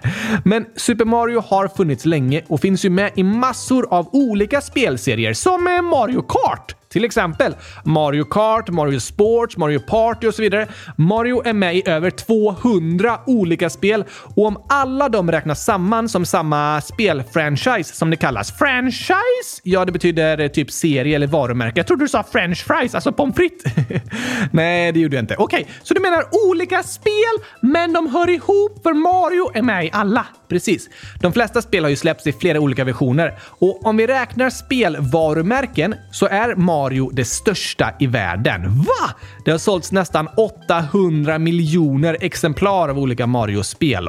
Men 0.45 0.65
Super 0.75 1.05
Mario 1.05 1.39
har 1.39 1.67
funnits 1.67 2.05
länge 2.05 2.41
och 2.47 2.61
finns 2.61 2.85
ju 2.85 2.89
med 2.89 3.11
i 3.15 3.23
massor 3.23 3.87
av 3.93 4.09
olika 4.11 4.61
spelserier 4.61 5.33
som 5.33 5.67
eh, 5.67 5.81
Mario 5.81 6.21
Kart. 6.21 6.75
Till 6.89 7.05
exempel 7.05 7.55
Mario 7.83 8.23
Kart, 8.23 8.69
Mario 8.69 8.99
Sports, 8.99 9.57
Mario 9.57 9.79
Party 9.79 10.27
och 10.27 10.33
så 10.33 10.41
vidare. 10.41 10.67
Mario 10.97 11.41
är 11.45 11.53
med 11.53 11.75
i 11.75 11.83
över 11.85 12.09
200 12.09 13.19
olika 13.25 13.69
spel 13.69 14.03
och 14.35 14.45
om 14.45 14.63
alla 14.69 15.09
de 15.09 15.31
räknas 15.31 15.65
samman 15.65 16.09
som 16.09 16.25
samma 16.25 16.81
spelfranchise 16.81 17.95
som 17.95 18.09
det 18.09 18.17
kallas. 18.17 18.57
Franchise? 18.57 19.61
Ja, 19.63 19.85
det 19.85 19.91
betyder 19.91 20.39
eh, 20.39 20.47
typ 20.47 20.71
serie 20.71 21.15
eller 21.15 21.27
varumärke. 21.27 21.79
Jag 21.79 21.87
trodde 21.87 22.03
du 22.03 22.09
sa 22.09 22.23
french 22.23 22.65
fries, 22.65 22.95
alltså 22.95 23.11
pommes 23.11 23.35
frites. 23.35 23.73
Nej, 24.51 24.91
det 24.91 24.99
gjorde 24.99 25.15
jag 25.15 25.23
inte. 25.23 25.35
Okej, 25.37 25.61
okay, 25.61 25.73
så 25.83 25.93
du 25.93 25.99
menar 25.99 26.23
olika 26.49 26.83
spel, 26.83 27.35
men 27.61 27.93
de 27.93 28.07
hör 28.07 28.29
ihop 28.29 28.83
för 28.83 28.93
Mario 28.93 29.12
Mario 29.13 29.51
är 29.53 29.61
med 29.61 29.85
i 29.85 29.89
alla? 29.93 30.25
Precis. 30.47 30.89
De 31.21 31.33
flesta 31.33 31.61
spel 31.61 31.83
har 31.83 31.89
ju 31.89 31.95
släppts 31.95 32.27
i 32.27 32.33
flera 32.33 32.59
olika 32.59 32.83
versioner 32.83 33.39
och 33.41 33.85
om 33.85 33.97
vi 33.97 34.07
räknar 34.07 34.49
spelvarumärken 34.49 35.95
så 36.11 36.25
är 36.25 36.55
Mario 36.55 37.09
det 37.09 37.25
största 37.25 37.93
i 37.99 38.07
världen. 38.07 38.61
Va? 38.77 39.15
Det 39.45 39.51
har 39.51 39.57
sålts 39.57 39.91
nästan 39.91 40.27
800 40.37 41.39
miljoner 41.39 42.17
exemplar 42.21 42.89
av 42.89 42.99
olika 42.99 43.27
Mario-spel. 43.27 44.07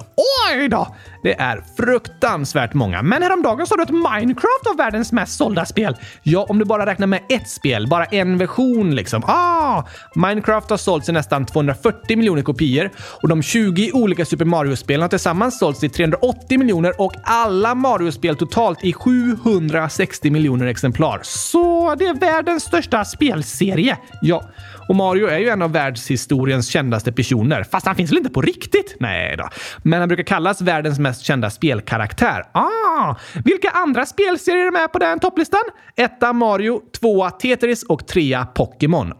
Nej 0.56 0.68
då! 0.68 0.94
Det 1.23 1.40
är 1.40 1.62
fruktansvärt 1.76 2.75
många. 2.75 3.02
Men 3.02 3.23
häromdagen 3.23 3.66
sa 3.66 3.76
du 3.76 3.82
att 3.82 3.90
Minecraft 3.90 4.64
var 4.64 4.76
världens 4.76 5.12
mest 5.12 5.37
sålda 5.37 5.64
spel. 5.64 5.96
Ja, 6.23 6.46
om 6.49 6.58
du 6.58 6.64
bara 6.64 6.87
räknar 6.87 7.06
med 7.06 7.20
ett 7.28 7.49
spel, 7.49 7.87
bara 7.87 8.04
en 8.04 8.38
version 8.38 8.94
liksom. 8.94 9.23
Ah! 9.25 9.84
Minecraft 10.14 10.70
har 10.70 10.76
sålts 10.76 11.08
i 11.08 11.12
nästan 11.12 11.46
240 11.46 12.16
miljoner 12.16 12.42
kopior 12.42 12.90
och 13.23 13.28
de 13.28 13.42
20 13.42 13.90
olika 13.92 14.25
Super 14.25 14.44
Mario-spelen 14.44 15.02
har 15.02 15.08
tillsammans 15.08 15.58
sålts 15.58 15.84
i 15.84 15.88
380 15.88 16.58
miljoner 16.58 17.00
och 17.00 17.12
alla 17.25 17.75
Mario-spel 17.75 18.37
totalt 18.37 18.84
i 18.84 18.92
760 18.92 20.30
miljoner 20.30 20.66
exemplar. 20.66 21.20
Så 21.23 21.94
det 21.94 22.04
är 22.04 22.14
världens 22.14 22.62
största 22.62 23.04
spelserie. 23.04 23.96
Ja, 24.20 24.42
och 24.88 24.96
Mario 24.96 25.26
är 25.26 25.38
ju 25.38 25.48
en 25.48 25.62
av 25.62 25.72
världshistoriens 25.72 26.68
kändaste 26.68 27.12
personer. 27.12 27.64
Fast 27.64 27.86
han 27.86 27.96
finns 27.96 28.10
väl 28.10 28.18
inte 28.18 28.30
på 28.30 28.40
riktigt? 28.40 28.96
Nej 29.00 29.36
då. 29.36 29.48
Men 29.82 30.00
han 30.00 30.08
brukar 30.08 30.24
kallas 30.24 30.60
världens 30.60 30.98
mest 30.98 31.22
kända 31.22 31.50
spelkaraktär. 31.50 32.44
Ah! 32.52 33.14
Vilka 33.44 33.70
andra 33.70 34.06
spelserier 34.06 34.66
är 34.66 34.70
med 34.70 34.92
på 34.92 34.98
den 34.98 35.20
topplistan? 35.20 35.62
Etta 35.96 36.32
Mario, 36.32 36.80
tvåa 37.00 37.30
Tetris 37.30 37.82
och 37.82 38.06
trea 38.06 38.46
Pokémon. 38.46 39.12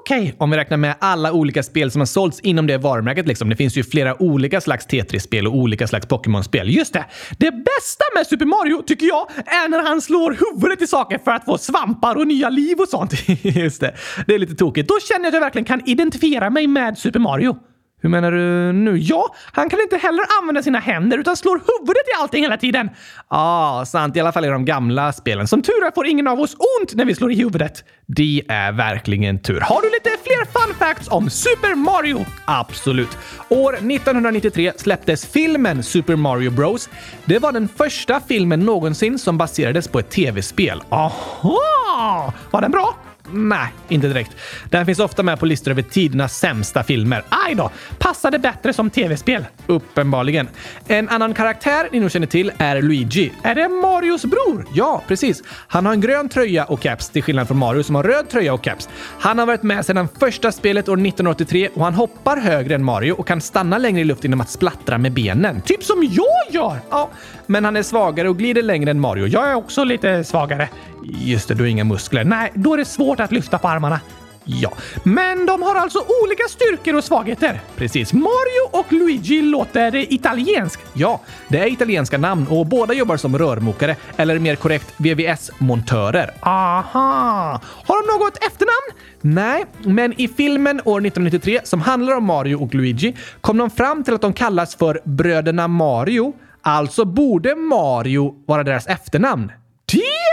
Okej, 0.00 0.22
okay. 0.22 0.32
om 0.38 0.50
vi 0.50 0.56
räknar 0.56 0.76
med 0.76 0.94
alla 0.98 1.32
olika 1.32 1.62
spel 1.62 1.90
som 1.90 2.00
har 2.00 2.06
sålts 2.06 2.40
inom 2.40 2.66
det 2.66 2.78
varumärket. 2.78 3.26
Liksom. 3.26 3.48
Det 3.48 3.56
finns 3.56 3.76
ju 3.76 3.84
flera 3.84 4.22
olika 4.22 4.60
slags 4.60 4.86
Tetris-spel 4.86 5.46
och 5.46 5.54
olika 5.54 5.86
slags 5.86 6.06
Pokémon-spel. 6.06 6.70
Just 6.70 6.92
det! 6.92 7.04
Det 7.38 7.50
bästa 7.50 8.04
med 8.14 8.26
Super 8.26 8.46
Mario, 8.46 8.82
tycker 8.82 9.06
jag, 9.06 9.30
är 9.36 9.68
när 9.68 9.82
han 9.82 10.00
slår 10.00 10.30
huvudet 10.30 10.82
i 10.82 10.86
saker 10.86 11.18
för 11.18 11.30
att 11.30 11.44
få 11.44 11.58
svampar 11.58 12.16
och 12.16 12.26
nya 12.26 12.48
liv 12.48 12.80
och 12.80 12.88
sånt. 12.88 13.12
Just 13.42 13.80
det. 13.80 13.94
Det 14.26 14.34
är 14.34 14.38
lite 14.38 14.54
tokigt. 14.54 14.88
Då 14.88 14.98
känner 15.00 15.24
jag 15.24 15.28
att 15.28 15.34
jag 15.34 15.40
verkligen 15.40 15.64
kan 15.64 15.88
identifiera 15.88 16.50
mig 16.50 16.66
med 16.66 16.98
Super 16.98 17.18
Mario. 17.20 17.56
Hur 18.02 18.08
menar 18.08 18.32
du 18.32 18.72
nu? 18.72 18.98
Ja, 18.98 19.34
han 19.52 19.70
kan 19.70 19.80
inte 19.80 19.96
heller 19.96 20.24
använda 20.40 20.62
sina 20.62 20.78
händer 20.78 21.18
utan 21.18 21.36
slår 21.36 21.56
huvudet 21.56 22.02
i 22.08 22.20
allting 22.20 22.42
hela 22.42 22.56
tiden. 22.56 22.90
Ja, 23.30 23.80
ah, 23.80 23.84
sant. 23.84 24.16
I 24.16 24.20
alla 24.20 24.32
fall 24.32 24.44
i 24.44 24.48
de 24.48 24.64
gamla 24.64 25.12
spelen. 25.12 25.48
Som 25.48 25.62
tur 25.62 25.84
är 25.86 25.94
får 25.94 26.06
ingen 26.06 26.28
av 26.28 26.40
oss 26.40 26.54
ont 26.54 26.94
när 26.94 27.04
vi 27.04 27.14
slår 27.14 27.32
i 27.32 27.34
huvudet. 27.34 27.84
Det 28.06 28.42
är 28.48 28.72
verkligen 28.72 29.42
tur. 29.42 29.60
Har 29.60 29.82
du 29.82 29.90
lite 29.90 30.10
fler 30.24 30.44
fun 30.44 30.74
facts 30.78 31.08
om 31.10 31.30
Super 31.30 31.74
Mario? 31.74 32.24
Absolut. 32.44 33.18
År 33.48 33.74
1993 33.74 34.72
släpptes 34.76 35.26
filmen 35.26 35.82
Super 35.82 36.16
Mario 36.16 36.50
Bros. 36.50 36.88
Det 37.24 37.38
var 37.38 37.52
den 37.52 37.68
första 37.68 38.20
filmen 38.20 38.60
någonsin 38.60 39.18
som 39.18 39.38
baserades 39.38 39.88
på 39.88 39.98
ett 39.98 40.10
tv-spel. 40.10 40.82
Aha! 40.88 42.32
Var 42.50 42.60
den 42.60 42.70
bra? 42.70 42.96
Nej, 43.32 43.68
inte 43.88 44.08
direkt. 44.08 44.36
Den 44.70 44.86
finns 44.86 44.98
ofta 44.98 45.22
med 45.22 45.38
på 45.40 45.46
listor 45.46 45.70
över 45.70 45.82
tidernas 45.82 46.38
sämsta 46.38 46.82
filmer. 46.82 47.24
Aj 47.28 47.54
då! 47.54 47.70
Passade 47.98 48.38
bättre 48.38 48.72
som 48.72 48.90
tv-spel. 48.90 49.46
Uppenbarligen. 49.66 50.48
En 50.86 51.08
annan 51.08 51.34
karaktär 51.34 51.88
ni 51.92 52.00
nog 52.00 52.10
känner 52.10 52.26
till 52.26 52.52
är 52.58 52.82
Luigi. 52.82 53.32
Är 53.42 53.54
det 53.54 53.68
Marios 53.68 54.24
bror? 54.24 54.66
Ja, 54.74 55.02
precis. 55.08 55.42
Han 55.68 55.86
har 55.86 55.92
en 55.92 56.00
grön 56.00 56.28
tröja 56.28 56.64
och 56.64 56.80
caps 56.80 57.10
till 57.10 57.22
skillnad 57.22 57.46
från 57.46 57.58
Mario 57.58 57.82
som 57.82 57.94
har 57.94 58.02
röd 58.02 58.28
tröja 58.28 58.54
och 58.54 58.62
caps. 58.62 58.88
Han 59.18 59.38
har 59.38 59.46
varit 59.46 59.62
med 59.62 59.86
sedan 59.86 60.08
första 60.20 60.52
spelet 60.52 60.88
år 60.88 60.92
1983 60.92 61.68
och 61.74 61.84
han 61.84 61.94
hoppar 61.94 62.36
högre 62.36 62.74
än 62.74 62.84
Mario 62.84 63.12
och 63.12 63.26
kan 63.26 63.40
stanna 63.40 63.78
längre 63.78 64.00
i 64.00 64.04
luften 64.04 64.30
genom 64.30 64.40
att 64.40 64.50
splattra 64.50 64.98
med 64.98 65.12
benen. 65.12 65.60
Typ 65.60 65.84
som 65.84 66.08
jag 66.10 66.54
gör! 66.54 66.80
Ja, 66.90 67.10
men 67.46 67.64
han 67.64 67.76
är 67.76 67.82
svagare 67.82 68.28
och 68.28 68.38
glider 68.38 68.62
längre 68.62 68.90
än 68.90 69.00
Mario. 69.00 69.26
Jag 69.26 69.50
är 69.50 69.54
också 69.54 69.84
lite 69.84 70.24
svagare. 70.24 70.68
Just 71.04 71.48
det, 71.48 71.54
du 71.54 71.62
har 71.62 71.68
inga 71.68 71.84
muskler. 71.84 72.24
Nej, 72.24 72.52
då 72.54 72.74
är 72.74 72.78
det 72.78 72.84
svårt 72.84 73.20
att 73.20 73.32
lyfta 73.32 73.58
på 73.58 73.68
armarna. 73.68 74.00
Ja, 74.44 74.72
men 75.04 75.46
de 75.46 75.62
har 75.62 75.74
alltså 75.74 75.98
olika 76.24 76.42
styrkor 76.48 76.94
och 76.94 77.04
svagheter. 77.04 77.60
Precis. 77.76 78.12
Mario 78.12 78.68
och 78.70 78.92
Luigi 78.92 79.42
låter 79.42 80.12
italienskt. 80.12 80.82
Ja, 80.92 81.20
det 81.48 81.58
är 81.58 81.72
italienska 81.72 82.18
namn 82.18 82.46
och 82.46 82.66
båda 82.66 82.94
jobbar 82.94 83.16
som 83.16 83.38
rörmokare, 83.38 83.96
eller 84.16 84.38
mer 84.38 84.56
korrekt 84.56 84.94
VVS-montörer. 84.96 86.30
Aha! 86.40 87.60
Har 87.86 88.06
de 88.06 88.24
något 88.24 88.36
efternamn? 88.36 89.10
Nej, 89.20 89.64
men 89.82 90.20
i 90.20 90.28
filmen 90.28 90.80
år 90.84 91.06
1993 91.06 91.60
som 91.64 91.80
handlar 91.80 92.16
om 92.16 92.24
Mario 92.24 92.56
och 92.56 92.74
Luigi 92.74 93.16
kom 93.40 93.58
de 93.58 93.70
fram 93.70 94.04
till 94.04 94.14
att 94.14 94.20
de 94.20 94.32
kallas 94.32 94.74
för 94.74 95.00
Bröderna 95.04 95.68
Mario. 95.68 96.32
Alltså 96.62 97.04
borde 97.04 97.56
Mario 97.56 98.34
vara 98.46 98.64
deras 98.64 98.86
efternamn. 98.86 99.52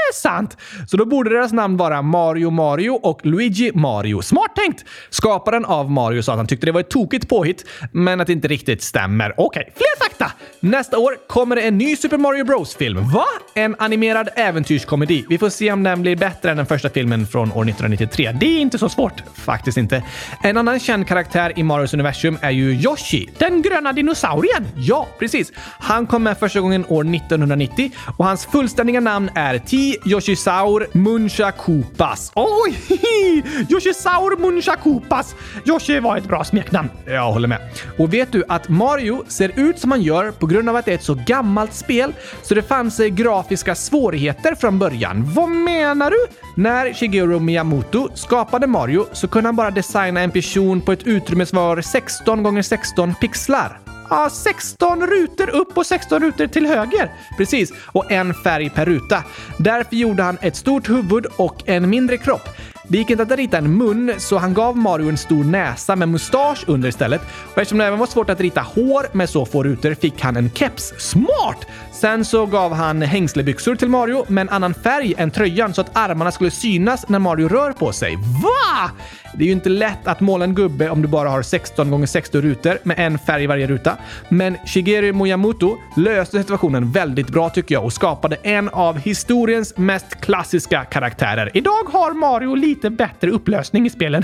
Det 0.07 0.11
är 0.11 0.21
sant! 0.21 0.57
Så 0.87 0.97
då 0.97 1.05
borde 1.05 1.29
deras 1.29 1.53
namn 1.53 1.77
vara 1.77 2.01
Mario 2.01 2.49
Mario 2.49 2.89
och 2.89 3.25
Luigi 3.25 3.71
Mario. 3.75 4.21
Smart 4.21 4.55
tänkt! 4.55 4.85
Skaparen 5.09 5.65
av 5.65 5.91
Mario 5.91 6.21
sa 6.21 6.31
att 6.31 6.37
han 6.37 6.47
tyckte 6.47 6.65
det 6.65 6.71
var 6.71 6.79
ett 6.79 6.89
tokigt 6.89 7.29
påhitt, 7.29 7.65
men 7.91 8.21
att 8.21 8.27
det 8.27 8.33
inte 8.33 8.47
riktigt 8.47 8.83
stämmer. 8.83 9.33
Okej, 9.37 9.61
okay, 9.61 9.73
fler 9.75 10.03
fakta! 10.03 10.31
Nästa 10.59 10.97
år 10.97 11.17
kommer 11.27 11.55
det 11.55 11.61
en 11.61 11.77
ny 11.77 11.95
Super 11.95 12.17
Mario 12.17 12.43
Bros-film. 12.43 13.11
Va? 13.11 13.25
En 13.53 13.75
animerad 13.79 14.29
äventyrskomedi. 14.35 15.25
Vi 15.29 15.37
får 15.37 15.49
se 15.49 15.71
om 15.71 15.83
den 15.83 16.01
blir 16.01 16.15
bättre 16.15 16.51
än 16.51 16.57
den 16.57 16.65
första 16.65 16.89
filmen 16.89 17.27
från 17.27 17.51
år 17.51 17.69
1993. 17.69 18.31
Det 18.39 18.45
är 18.45 18.59
inte 18.59 18.77
så 18.77 18.89
svårt. 18.89 19.23
Faktiskt 19.35 19.77
inte. 19.77 20.03
En 20.43 20.57
annan 20.57 20.79
känd 20.79 21.07
karaktär 21.07 21.53
i 21.55 21.63
Marios 21.63 21.93
universum 21.93 22.37
är 22.41 22.51
ju 22.51 22.71
Yoshi. 22.73 23.29
Den 23.37 23.61
gröna 23.61 23.93
dinosaurien! 23.93 24.67
Ja, 24.75 25.07
precis. 25.19 25.51
Han 25.79 26.07
kom 26.07 26.23
med 26.23 26.37
första 26.37 26.59
gången 26.59 26.85
år 26.87 27.15
1990 27.15 27.91
och 28.17 28.25
hans 28.25 28.45
fullständiga 28.45 28.99
namn 28.99 29.29
är 29.35 29.59
T. 29.59 29.96
Yoshisaur 30.05 30.87
Munchakupas. 30.91 32.31
Oj! 32.35 32.77
Yoshisaur 33.69 34.37
Munchakupas! 34.37 35.35
Yoshi 35.65 35.99
var 35.99 36.17
ett 36.17 36.27
bra 36.27 36.43
smeknamn. 36.43 36.89
Jag 37.05 37.31
håller 37.31 37.47
med. 37.47 37.59
Och 37.97 38.13
vet 38.13 38.31
du 38.31 38.43
att 38.47 38.69
Mario 38.69 39.23
ser 39.27 39.59
ut 39.59 39.79
som 39.79 39.91
han 39.91 40.01
gör 40.01 40.31
på 40.31 40.45
grund 40.45 40.69
av 40.69 40.75
att 40.75 40.85
det 40.85 40.91
är 40.91 40.95
ett 40.95 41.03
så 41.03 41.17
gammalt 41.25 41.73
spel 41.73 42.13
så 42.41 42.55
det 42.55 42.61
fanns 42.61 42.97
grafiska 42.97 43.75
svårigheter 43.75 44.55
från 44.55 44.79
början. 44.79 45.33
Vad 45.33 45.49
menar 45.49 46.11
du? 46.11 46.17
När 46.61 46.93
Shigeru 46.93 47.39
Miyamoto 47.39 48.09
skapade 48.13 48.67
Mario 48.67 49.05
så 49.13 49.27
kunde 49.27 49.47
han 49.47 49.55
bara 49.55 49.71
designa 49.71 50.21
en 50.21 50.31
person 50.31 50.81
på 50.81 50.91
ett 50.91 51.07
utrymme 51.07 51.45
som 51.45 51.57
var 51.57 51.81
16 51.81 52.57
x 52.57 52.67
16 52.67 53.15
pixlar. 53.15 53.86
Ja, 54.09 54.29
16 54.29 55.07
rutor 55.07 55.49
upp 55.49 55.77
och 55.77 55.85
16 55.85 56.19
rutor 56.19 56.47
till 56.47 56.65
höger. 56.65 57.11
Precis, 57.37 57.73
och 57.85 58.11
en 58.11 58.33
färg 58.33 58.69
per 58.69 58.85
ruta. 58.85 59.23
Därför 59.57 59.95
gjorde 59.95 60.23
han 60.23 60.37
ett 60.41 60.55
stort 60.55 60.89
huvud 60.89 61.25
och 61.25 61.69
en 61.69 61.89
mindre 61.89 62.17
kropp. 62.17 62.49
Det 62.89 62.97
gick 62.97 63.09
inte 63.09 63.23
att 63.23 63.31
rita 63.31 63.57
en 63.57 63.77
mun, 63.77 64.13
så 64.17 64.37
han 64.37 64.53
gav 64.53 64.77
Mario 64.77 65.09
en 65.09 65.17
stor 65.17 65.43
näsa 65.43 65.95
med 65.95 66.09
mustasch 66.09 66.63
under 66.67 66.89
istället. 66.89 67.21
Och 67.53 67.57
eftersom 67.57 67.77
det 67.77 67.85
även 67.85 67.99
var 67.99 68.07
svårt 68.07 68.29
att 68.29 68.39
rita 68.39 68.61
hår 68.61 69.15
med 69.15 69.29
så 69.29 69.45
få 69.45 69.63
rutor 69.63 69.93
fick 69.93 70.21
han 70.21 70.37
en 70.37 70.51
keps. 70.51 70.93
Smart! 70.97 71.67
Sen 71.91 72.25
så 72.25 72.45
gav 72.45 72.73
han 72.73 73.01
hängslebyxor 73.01 73.75
till 73.75 73.89
Mario 73.89 74.25
med 74.27 74.41
en 74.41 74.49
annan 74.49 74.73
färg 74.73 75.13
än 75.17 75.31
tröjan 75.31 75.73
så 75.73 75.81
att 75.81 75.97
armarna 75.97 76.31
skulle 76.31 76.51
synas 76.51 77.09
när 77.09 77.19
Mario 77.19 77.47
rör 77.47 77.71
på 77.71 77.91
sig. 77.91 78.15
Va? 78.15 78.91
Det 79.37 79.43
är 79.43 79.45
ju 79.45 79.51
inte 79.51 79.69
lätt 79.69 80.07
att 80.07 80.19
måla 80.19 80.45
en 80.45 80.55
gubbe 80.55 80.89
om 80.89 81.01
du 81.01 81.07
bara 81.07 81.29
har 81.29 81.41
16 81.41 82.03
x 82.03 82.11
16 82.11 82.41
rutor 82.41 82.77
med 82.83 82.99
en 82.99 83.19
färg 83.19 83.43
i 83.43 83.47
varje 83.47 83.67
ruta. 83.67 83.97
Men 84.29 84.57
Shigeru 84.65 85.13
Miyamoto 85.13 85.77
löste 85.95 86.39
situationen 86.39 86.91
väldigt 86.91 87.29
bra 87.29 87.49
tycker 87.49 87.75
jag 87.75 87.85
och 87.85 87.93
skapade 87.93 88.35
en 88.35 88.69
av 88.69 88.97
historiens 88.97 89.77
mest 89.77 90.21
klassiska 90.21 90.85
karaktärer. 90.85 91.51
Idag 91.53 91.83
har 91.91 92.13
Mario 92.13 92.55
lite 92.55 92.89
bättre 92.89 93.31
upplösning 93.31 93.85
i 93.85 93.89
spelen. 93.89 94.23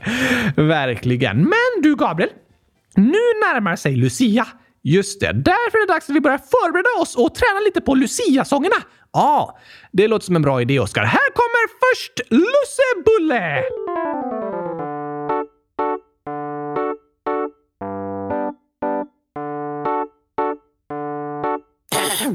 Verkligen. 0.56 1.36
Men 1.36 1.82
du 1.82 1.96
Gabriel, 1.96 2.30
nu 2.94 3.18
närmar 3.52 3.76
sig 3.76 3.96
Lucia. 3.96 4.46
Just 4.82 5.20
det, 5.20 5.32
därför 5.32 5.78
är 5.78 5.86
det 5.86 5.92
dags 5.92 6.10
att 6.10 6.16
vi 6.16 6.20
börjar 6.20 6.38
förbereda 6.38 7.02
oss 7.02 7.16
och 7.16 7.34
träna 7.34 7.60
lite 7.60 7.80
på 7.80 7.94
Lucia-sångerna. 7.94 8.76
Ja, 9.12 9.20
ah, 9.20 9.58
det 9.92 10.08
låter 10.08 10.24
som 10.24 10.36
en 10.36 10.42
bra 10.42 10.62
idé, 10.62 10.80
Oskar. 10.80 11.04
Här 11.04 11.30
kommer 11.34 11.68
först 11.80 12.20
Lussebulle! 12.30 13.62
Oh. 22.26 22.30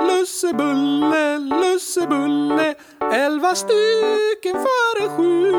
Lussebulle, 0.00 1.38
lussebulle, 1.38 2.74
elva 3.12 3.54
stycken 3.54 4.54
före 4.54 5.08
sju. 5.16 5.52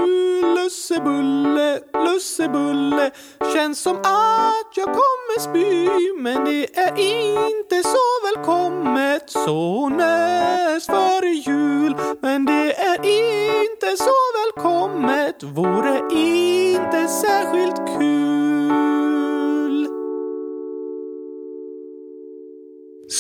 Lussebulle, 0.56 1.80
lussebulle, 1.94 3.12
känns 3.54 3.80
som 3.82 3.98
att 3.98 4.72
jag 4.76 4.86
kommer 4.86 5.40
spy. 5.40 5.90
Men 6.22 6.46
det 6.46 6.78
är 6.78 7.00
inte 7.50 7.84
så 7.84 8.06
välkommet 8.24 9.30
så 9.30 9.90
näst 9.90 10.86
före 10.86 11.30
jul. 11.30 11.87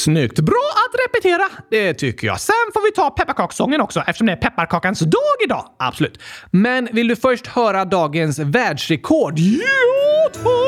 Snyggt! 0.07 0.39
Bra 0.39 0.71
att 0.85 0.99
repetera! 1.05 1.49
Det 1.69 1.93
tycker 1.93 2.27
jag. 2.27 2.39
Sen 2.39 2.55
får 2.73 2.85
vi 2.85 2.91
ta 2.91 3.09
pepparkakssången 3.09 3.81
också 3.81 3.99
eftersom 3.99 4.27
det 4.27 4.33
är 4.33 4.37
pepparkakans 4.37 4.99
dag 4.99 5.35
idag. 5.45 5.65
Absolut. 5.79 6.19
Men 6.51 6.87
vill 6.91 7.07
du 7.07 7.15
först 7.15 7.47
höra 7.47 7.85
dagens 7.85 8.39
världsrekord? 8.39 9.33
Jo, 9.39 9.61
två! 10.33 10.66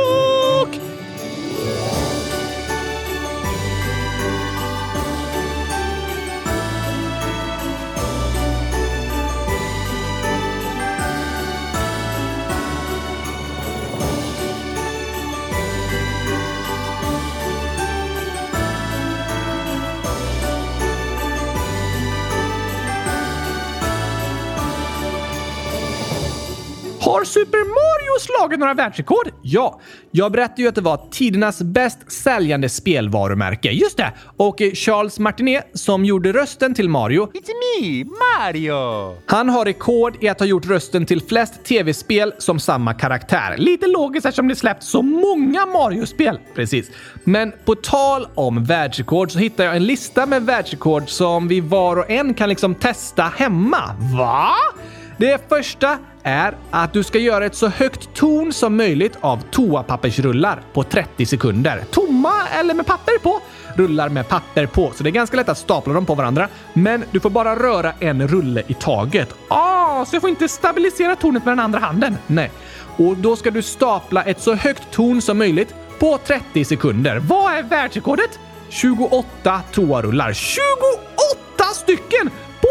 Super 27.30 27.58
Mario 27.58 28.20
slagit 28.20 28.60
några 28.60 28.74
världsrekord? 28.74 29.30
Ja, 29.42 29.80
jag 30.12 30.32
berättade 30.32 30.62
ju 30.62 30.68
att 30.68 30.76
det 30.76 30.82
var 30.82 31.10
tidernas 31.12 31.62
bäst 31.62 32.12
säljande 32.12 32.70
spelvarumärke. 32.70 33.72
Just 33.72 33.98
det! 33.98 34.14
Och 34.38 34.62
Charles 34.74 35.20
Martinet, 35.20 35.72
som 35.74 36.06
gjorde 36.06 36.34
rösten 36.34 36.74
till 36.74 36.90
Mario, 36.90 37.26
It's 37.26 37.82
me, 37.82 38.06
Mario! 38.06 39.16
han 39.26 39.50
har 39.50 39.66
rekord 39.66 40.24
i 40.24 40.28
att 40.30 40.40
ha 40.40 40.46
gjort 40.46 40.66
rösten 40.66 41.06
till 41.06 41.22
flest 41.22 41.64
tv-spel 41.64 42.34
som 42.38 42.60
samma 42.60 42.94
karaktär. 42.94 43.58
Lite 43.58 43.88
logiskt 43.88 44.26
eftersom 44.26 44.48
det 44.48 44.56
släppts 44.56 44.88
så 44.88 45.02
många 45.02 45.66
Mario-spel. 45.66 46.40
Precis. 46.56 46.92
Men 47.24 47.54
på 47.66 47.76
tal 47.76 48.28
om 48.36 48.64
världsrekord 48.64 49.32
så 49.32 49.40
hittar 49.40 49.64
jag 49.64 49.76
en 49.76 49.86
lista 49.86 50.26
med 50.26 50.44
världsrekord 50.46 51.10
som 51.10 51.48
vi 51.48 51.60
var 51.60 51.98
och 51.98 52.10
en 52.10 52.34
kan 52.34 52.50
liksom 52.50 52.76
testa 52.76 53.24
hemma. 53.24 53.96
Va? 54.18 54.52
Det 55.18 55.50
första 55.50 55.98
är 56.24 56.56
att 56.72 56.94
du 56.94 57.04
ska 57.04 57.18
göra 57.20 57.46
ett 57.46 57.56
så 57.56 57.68
högt 57.68 58.14
torn 58.14 58.54
som 58.54 58.78
möjligt 58.78 59.18
av 59.22 59.44
toapappersrullar 59.52 60.62
på 60.74 60.84
30 60.84 61.26
sekunder. 61.26 61.84
Tomma 61.92 62.48
eller 62.60 62.74
med 62.74 62.86
papper 62.86 63.20
på? 63.20 63.40
Rullar 63.76 64.10
med 64.10 64.28
papper 64.28 64.66
på, 64.66 64.92
så 64.96 65.04
det 65.04 65.10
är 65.10 65.12
ganska 65.12 65.38
lätt 65.38 65.50
att 65.50 65.58
stapla 65.58 65.94
dem 65.94 66.06
på 66.06 66.16
varandra. 66.16 66.48
Men 66.74 67.04
du 67.12 67.20
får 67.20 67.30
bara 67.30 67.56
röra 67.56 67.94
en 68.00 68.28
rulle 68.28 68.64
i 68.68 68.74
taget. 68.74 69.34
Ah, 69.48 70.06
så 70.06 70.16
jag 70.16 70.22
får 70.22 70.30
inte 70.30 70.48
stabilisera 70.48 71.16
tornet 71.16 71.46
med 71.46 71.52
den 71.52 71.60
andra 71.60 71.80
handen? 71.80 72.18
Nej. 72.28 72.52
Och 72.98 73.18
då 73.18 73.36
ska 73.36 73.52
du 73.52 73.62
stapla 73.62 74.24
ett 74.24 74.42
så 74.42 74.54
högt 74.54 74.92
torn 74.92 75.22
som 75.22 75.38
möjligt 75.38 75.76
på 76.00 76.18
30 76.18 76.66
sekunder. 76.66 77.20
Vad 77.20 77.54
är 77.54 77.64
världsrekordet? 77.64 78.40
28 78.70 79.62
toarullar. 79.72 80.34
28 80.34 81.64
stycken 81.74 82.30
på 82.62 82.68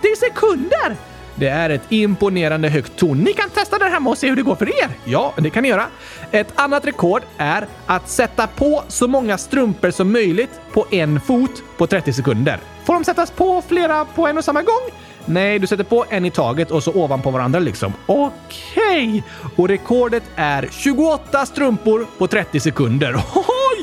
30 0.00 0.16
sekunder! 0.16 1.13
Det 1.34 1.48
är 1.48 1.70
ett 1.70 1.82
imponerande 1.88 2.68
högt 2.68 2.96
torn. 2.96 3.18
Ni 3.18 3.32
kan 3.32 3.50
testa 3.50 3.78
det 3.78 3.84
hemma 3.84 4.10
och 4.10 4.18
se 4.18 4.28
hur 4.28 4.36
det 4.36 4.42
går 4.42 4.56
för 4.56 4.68
er. 4.68 4.90
Ja, 5.04 5.34
det 5.36 5.50
kan 5.50 5.62
ni 5.62 5.68
göra. 5.68 5.86
Ett 6.30 6.52
annat 6.54 6.86
rekord 6.86 7.22
är 7.36 7.66
att 7.86 8.08
sätta 8.08 8.46
på 8.46 8.84
så 8.88 9.08
många 9.08 9.38
strumpor 9.38 9.90
som 9.90 10.12
möjligt 10.12 10.60
på 10.72 10.86
en 10.90 11.20
fot 11.20 11.62
på 11.76 11.86
30 11.86 12.12
sekunder. 12.12 12.58
Får 12.84 12.94
de 12.94 13.04
sättas 13.04 13.30
på 13.30 13.62
flera 13.68 14.04
på 14.04 14.26
en 14.26 14.38
och 14.38 14.44
samma 14.44 14.62
gång? 14.62 14.90
Nej, 15.26 15.58
du 15.58 15.66
sätter 15.66 15.84
på 15.84 16.04
en 16.08 16.24
i 16.24 16.30
taget 16.30 16.70
och 16.70 16.82
så 16.82 16.92
ovanpå 16.92 17.30
varandra 17.30 17.58
liksom. 17.58 17.92
Okej! 18.06 19.22
Och 19.56 19.68
rekordet 19.68 20.22
är 20.36 20.68
28 20.70 21.46
strumpor 21.46 22.06
på 22.18 22.26
30 22.26 22.60
sekunder. 22.60 23.12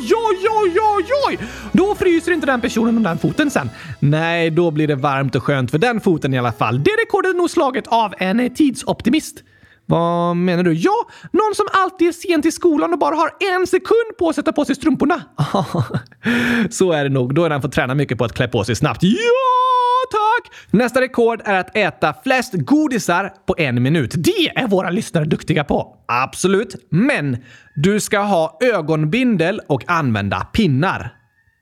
Oj, 0.02 0.14
oj, 0.16 0.48
oj, 0.50 0.80
oj, 0.98 1.06
oj! 1.28 1.40
Då 1.72 1.96
fryser 1.96 2.32
inte 2.32 2.46
den 2.46 2.62
personen 2.62 2.98
om 2.98 3.04
den 3.04 3.18
foten 3.18 3.52
sen. 3.52 3.70
Nej, 4.00 4.50
då 4.50 4.72
blir 4.72 4.88
det 4.88 4.96
varmt 4.96 5.36
och 5.36 5.44
skönt 5.44 5.72
för 5.72 5.78
den 5.78 6.02
foten 6.02 6.34
i 6.34 6.40
alla 6.40 6.52
fall. 6.52 6.84
Det 6.84 6.92
rekordet 6.92 7.34
är 7.34 7.38
nog 7.38 7.50
slaget 7.50 7.88
av 7.88 8.14
en 8.18 8.40
eh, 8.40 8.52
tidsoptimist. 8.52 9.44
Vad 9.86 10.36
menar 10.36 10.64
du? 10.64 10.74
Ja, 10.74 11.06
någon 11.32 11.56
som 11.56 11.66
alltid 11.72 12.08
är 12.08 12.12
sen 12.12 12.42
till 12.42 12.54
skolan 12.54 12.94
och 12.94 13.00
bara 13.00 13.16
har 13.16 13.32
en 13.56 13.68
sekund 13.68 14.18
på 14.20 14.30
att 14.30 14.36
sätta 14.36 14.54
på 14.54 14.66
sig 14.66 14.76
strumporna. 14.76 15.22
Så 16.70 16.92
är 16.92 17.04
det 17.04 17.10
nog. 17.10 17.36
Då 17.36 17.42
har 17.42 17.50
den 17.50 17.62
fått 17.62 17.72
träna 17.72 17.96
mycket 17.96 18.18
på 18.18 18.26
att 18.26 18.34
klä 18.34 18.48
på 18.48 18.64
sig 18.64 18.76
snabbt. 18.76 19.04
Ja, 19.04 19.81
tack! 20.12 20.54
Nästa 20.72 21.02
rekord 21.02 21.42
är 21.46 21.54
att 21.54 21.78
äta 21.78 22.14
flest 22.24 22.54
godisar 22.54 23.34
på 23.46 23.56
en 23.58 23.84
minut. 23.84 24.14
Det 24.18 24.50
är 24.56 24.68
våra 24.68 24.90
lyssnare 24.90 25.26
duktiga 25.26 25.64
på. 25.64 25.98
Absolut. 26.08 26.76
Men 26.90 27.38
du 27.76 28.00
ska 28.00 28.20
ha 28.20 28.58
ögonbindel 28.62 29.62
och 29.68 29.84
använda 29.88 30.40
pinnar. 30.40 31.14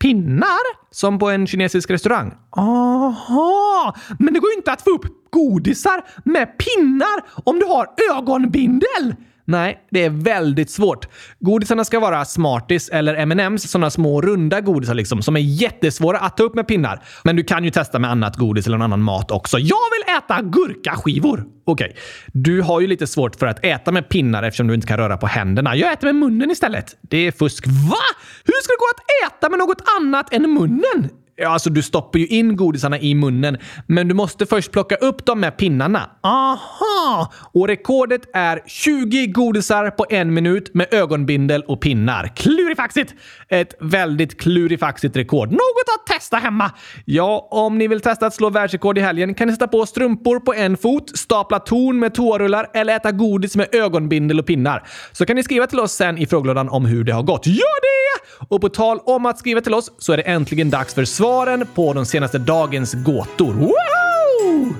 Pinnar? 0.02 0.80
Som 0.92 1.20
på 1.20 1.30
en 1.30 1.48
kinesisk 1.48 1.90
restaurang? 1.90 2.34
Aha! 2.58 3.96
Men 4.20 4.34
det 4.34 4.40
går 4.40 4.52
ju 4.52 4.58
inte 4.58 4.72
att 4.72 4.82
få 4.82 4.90
upp 4.90 5.06
godisar 5.30 6.02
med 6.26 6.58
pinnar 6.58 7.24
om 7.44 7.60
du 7.60 7.66
har 7.66 7.88
ögonbindel! 8.16 9.16
Nej, 9.50 9.80
det 9.92 10.06
är 10.06 10.10
väldigt 10.10 10.70
svårt. 10.70 11.08
Godisarna 11.40 11.86
ska 11.86 12.00
vara 12.00 12.26
Smarties 12.26 12.90
eller 12.90 13.16
M&M's, 13.16 13.58
sådana 13.58 13.90
små 13.90 14.22
runda 14.22 14.62
godisar 14.62 14.94
liksom, 14.94 15.22
som 15.22 15.36
är 15.36 15.40
jättesvåra 15.40 16.18
att 16.18 16.38
ta 16.38 16.44
upp 16.44 16.56
med 16.56 16.68
pinnar. 16.68 17.04
Men 17.24 17.36
du 17.36 17.44
kan 17.44 17.64
ju 17.64 17.72
testa 17.72 18.00
med 18.00 18.12
annat 18.12 18.36
godis 18.36 18.68
eller 18.68 18.78
någon 18.78 18.86
annan 18.86 19.02
mat 19.02 19.32
också. 19.32 19.60
Jag 19.60 19.78
vill 19.92 20.16
äta 20.18 20.42
gurkaskivor! 20.42 21.46
Okej, 21.66 21.88
okay. 21.90 21.98
du 22.34 22.62
har 22.62 22.82
ju 22.82 22.88
lite 22.88 23.08
svårt 23.08 23.36
för 23.36 23.48
att 23.48 23.66
äta 23.66 23.92
med 23.92 24.10
pinnar 24.10 24.44
eftersom 24.44 24.68
du 24.68 24.74
inte 24.74 24.88
kan 24.88 24.98
röra 24.98 25.18
på 25.18 25.28
händerna. 25.28 25.76
Jag 25.76 25.94
äter 25.94 26.08
med 26.08 26.16
munnen 26.16 26.52
istället. 26.52 26.96
Det 27.02 27.18
är 27.18 27.32
fusk. 27.32 27.68
Va? 27.68 28.04
Hur 28.46 28.64
ska 28.64 28.74
det 28.74 28.80
gå 28.80 28.90
att 28.96 29.32
äta 29.32 29.50
med 29.50 29.60
något 29.60 29.82
annat 30.00 30.34
än 30.34 30.54
munnen? 30.54 31.10
Ja, 31.42 31.50
alltså 31.50 31.70
du 31.70 31.82
stoppar 31.82 32.20
ju 32.20 32.28
in 32.28 32.56
godisarna 32.56 33.00
i 33.00 33.16
munnen, 33.16 33.58
men 33.88 34.08
du 34.08 34.14
måste 34.14 34.46
först 34.46 34.72
plocka 34.72 34.96
upp 34.96 35.26
dem 35.26 35.40
med 35.40 35.58
pinnarna. 35.58 36.10
Aha! 36.24 37.34
Och 37.54 37.68
rekordet 37.68 38.22
är 38.34 38.62
20 38.68 39.28
godisar 39.28 39.90
på 39.90 40.06
en 40.10 40.34
minut 40.34 40.74
med 40.74 40.94
ögonbindel 40.94 41.62
och 41.62 41.82
pinnar. 41.82 42.32
Klurifaxigt! 42.36 43.14
Ett 43.50 43.74
väldigt 43.80 44.42
klurifaxigt 44.42 45.16
rekord. 45.16 45.52
Något 45.52 45.90
att 45.96 46.16
testa 46.16 46.38
hemma! 46.38 46.72
Ja, 47.06 47.48
om 47.52 47.78
ni 47.78 47.88
vill 47.88 48.02
testa 48.02 48.26
att 48.26 48.34
slå 48.34 48.50
världsrekord 48.50 48.98
i 48.98 49.02
helgen 49.02 49.34
kan 49.34 49.48
ni 49.48 49.54
sätta 49.54 49.68
på 49.68 49.86
strumpor 49.86 50.40
på 50.40 50.54
en 50.54 50.78
fot, 50.78 51.18
stapla 51.18 51.60
torn 51.60 52.00
med 52.00 52.14
toarullar 52.14 52.70
eller 52.74 52.96
äta 52.96 53.12
godis 53.12 53.56
med 53.56 53.76
ögonbindel 53.76 54.40
och 54.40 54.46
pinnar. 54.46 54.88
Så 55.12 55.26
kan 55.26 55.36
ni 55.36 55.44
skriva 55.44 55.68
till 55.68 55.80
oss 55.80 55.92
sen 55.92 56.18
i 56.18 56.26
frågelådan 56.26 56.70
om 56.70 56.86
hur 56.86 57.04
det 57.04 57.14
har 57.14 57.24
gått. 57.24 57.48
Gör 57.48 57.82
det! 57.82 58.09
Och 58.48 58.62
på 58.62 58.70
tal 58.70 59.00
om 59.06 59.26
att 59.26 59.40
skriva 59.40 59.62
till 59.62 59.74
oss 59.74 59.92
så 59.98 60.14
är 60.14 60.18
det 60.18 60.24
äntligen 60.24 60.70
dags 60.70 60.94
för 60.94 61.06
svaren 61.06 61.68
på 61.76 61.94
de 61.94 62.06
senaste 62.06 62.38
dagens 62.38 62.94
gåtor. 62.94 63.54
Wow! 63.54 64.76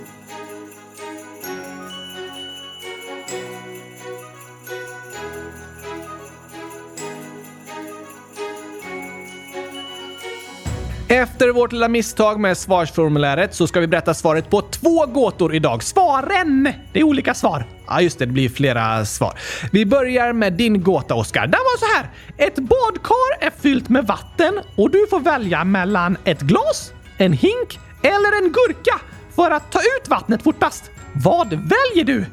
Efter 11.12 11.50
vårt 11.50 11.72
lilla 11.72 11.88
misstag 11.88 12.40
med 12.40 12.58
svarsformuläret 12.58 13.56
så 13.56 13.68
ska 13.68 13.80
vi 13.80 13.88
berätta 13.88 14.14
svaret 14.14 14.50
på 14.50 14.62
två 14.62 15.06
gåtor 15.06 15.56
idag. 15.56 15.84
Svaren! 15.84 16.74
Det 16.94 17.00
är 17.00 17.04
olika 17.04 17.34
svar. 17.34 17.79
Ja, 17.90 18.02
just 18.02 18.20
det. 18.20 18.26
Det 18.26 18.32
blir 18.32 18.50
flera 18.50 19.06
svar. 19.06 19.34
Vi 19.72 19.86
börjar 19.86 20.34
med 20.34 20.54
din 20.54 20.84
gåta, 20.84 21.16
Oskar. 21.16 21.42
Den 21.42 21.52
var 21.52 21.78
så 21.78 21.98
här. 21.98 22.10
Ett 22.48 22.56
badkar 22.56 23.46
är 23.48 23.52
fyllt 23.62 23.90
med 23.90 24.08
vatten 24.08 24.60
och 24.76 24.92
du 24.92 25.08
får 25.10 25.20
välja 25.20 25.64
mellan 25.64 26.18
ett 26.24 26.42
glas, 26.42 26.94
en 27.18 27.34
hink 27.34 27.80
eller 28.02 28.44
en 28.44 28.52
gurka 28.52 29.00
för 29.36 29.52
att 29.52 29.72
ta 29.72 29.80
ut 29.80 30.08
vattnet 30.10 30.44
fortast. 30.44 30.92
Vad 31.14 31.50
väljer 31.50 32.04
du? 32.04 32.26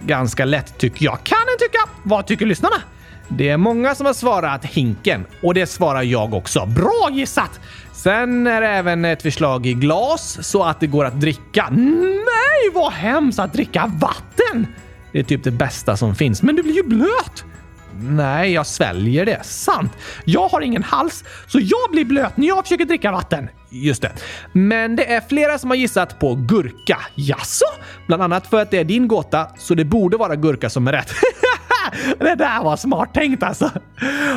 Ganska 0.00 0.44
lätt 0.44 0.78
tycker 0.78 1.04
jag. 1.04 1.24
Kan 1.24 1.38
en 1.38 1.58
tycka. 1.58 1.78
Vad 2.02 2.26
tycker 2.26 2.46
lyssnarna? 2.46 2.76
Det 3.28 3.48
är 3.48 3.56
många 3.56 3.94
som 3.94 4.06
har 4.06 4.12
svarat 4.12 4.64
hinken 4.64 5.26
och 5.42 5.54
det 5.54 5.66
svarar 5.66 6.02
jag 6.02 6.34
också. 6.34 6.66
Bra 6.66 7.08
gissat! 7.12 7.60
Sen 7.92 8.46
är 8.46 8.60
det 8.60 8.68
även 8.68 9.04
ett 9.04 9.22
förslag 9.22 9.66
i 9.66 9.74
glas 9.74 10.38
så 10.42 10.64
att 10.64 10.80
det 10.80 10.86
går 10.86 11.04
att 11.04 11.20
dricka. 11.20 11.68
Nej, 11.70 12.70
vad 12.74 12.92
hemskt 12.92 13.38
att 13.38 13.52
dricka 13.52 13.92
vatten! 14.00 14.66
Det 15.12 15.18
är 15.18 15.22
typ 15.22 15.44
det 15.44 15.50
bästa 15.50 15.96
som 15.96 16.14
finns, 16.14 16.42
men 16.42 16.56
du 16.56 16.62
blir 16.62 16.74
ju 16.74 16.82
blöt! 16.82 17.44
Nej, 18.00 18.52
jag 18.52 18.66
sväljer 18.66 19.26
det. 19.26 19.44
Sant. 19.44 19.92
Jag 20.24 20.48
har 20.48 20.60
ingen 20.60 20.82
hals, 20.82 21.24
så 21.46 21.58
jag 21.60 21.90
blir 21.92 22.04
blöt 22.04 22.36
när 22.36 22.48
jag 22.48 22.64
försöker 22.64 22.84
dricka 22.84 23.12
vatten. 23.12 23.48
Just 23.70 24.02
det. 24.02 24.12
Men 24.52 24.96
det 24.96 25.12
är 25.12 25.20
flera 25.20 25.58
som 25.58 25.70
har 25.70 25.76
gissat 25.76 26.18
på 26.18 26.34
gurka. 26.34 26.98
Jaså? 27.14 27.64
Bland 28.06 28.22
annat 28.22 28.46
för 28.46 28.62
att 28.62 28.70
det 28.70 28.78
är 28.78 28.84
din 28.84 29.08
gåta, 29.08 29.46
så 29.58 29.74
det 29.74 29.84
borde 29.84 30.16
vara 30.16 30.36
gurka 30.36 30.70
som 30.70 30.88
är 30.88 30.92
rätt. 30.92 31.10
det 32.18 32.34
där 32.34 32.64
var 32.64 32.76
smart 32.76 33.14
tänkt 33.14 33.42
alltså. 33.42 33.70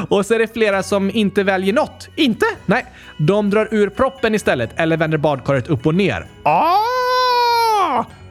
Och 0.09 0.25
så 0.25 0.33
är 0.33 0.39
det 0.39 0.53
flera 0.53 0.83
som 0.83 1.11
inte 1.11 1.43
väljer 1.43 1.73
något. 1.73 2.09
Inte? 2.15 2.45
Nej, 2.65 2.85
de 3.17 3.49
drar 3.49 3.67
ur 3.71 3.89
proppen 3.89 4.35
istället 4.35 4.69
eller 4.75 4.97
vänder 4.97 5.17
badkaret 5.17 5.67
upp 5.67 5.85
och 5.85 5.95
ner. 5.95 6.27
Ah! 6.43 7.10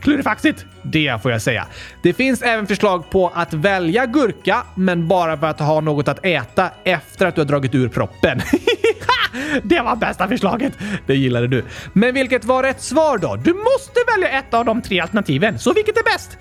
Klurifaxigt! 0.00 0.64
Det 0.82 1.22
får 1.22 1.30
jag 1.30 1.42
säga. 1.42 1.66
Det 2.02 2.12
finns 2.12 2.42
även 2.42 2.66
förslag 2.66 3.10
på 3.10 3.32
att 3.34 3.54
välja 3.54 4.06
gurka, 4.06 4.62
men 4.74 5.08
bara 5.08 5.36
för 5.36 5.46
att 5.46 5.60
ha 5.60 5.80
något 5.80 6.08
att 6.08 6.24
äta 6.24 6.70
efter 6.84 7.26
att 7.26 7.34
du 7.34 7.40
har 7.40 7.46
dragit 7.46 7.74
ur 7.74 7.88
proppen. 7.88 8.40
det 9.62 9.80
var 9.80 9.96
bästa 9.96 10.28
förslaget! 10.28 10.72
Det 11.06 11.14
gillade 11.14 11.46
du. 11.46 11.64
Men 11.92 12.14
vilket 12.14 12.44
var 12.44 12.62
rätt 12.62 12.80
svar 12.80 13.18
då? 13.18 13.36
Du 13.36 13.54
måste 13.54 14.00
välja 14.16 14.28
ett 14.38 14.54
av 14.54 14.64
de 14.64 14.82
tre 14.82 15.00
alternativen, 15.00 15.58
så 15.58 15.72
vilket 15.72 15.96
är 15.96 16.04
bäst? 16.04 16.38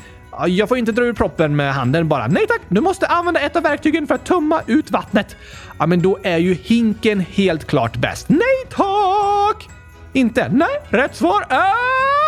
Jag 0.47 0.69
får 0.69 0.77
inte 0.77 0.91
dra 0.91 1.03
ur 1.03 1.13
proppen 1.13 1.55
med 1.55 1.73
handen 1.73 2.07
bara. 2.07 2.27
Nej 2.27 2.47
tack, 2.47 2.61
du 2.69 2.81
måste 2.81 3.07
använda 3.07 3.39
ett 3.39 3.55
av 3.55 3.63
verktygen 3.63 4.07
för 4.07 4.15
att 4.15 4.25
tömma 4.25 4.61
ut 4.67 4.91
vattnet. 4.91 5.35
Ja, 5.79 5.85
men 5.85 6.01
då 6.01 6.19
är 6.23 6.37
ju 6.37 6.53
hinken 6.53 7.19
helt 7.19 7.67
klart 7.67 7.97
bäst. 7.97 8.29
Nej 8.29 8.65
tack! 8.69 9.69
Inte? 10.13 10.49
Nej, 10.49 10.81
rätt 10.89 11.15
svar 11.15 11.45
är... 11.49 12.18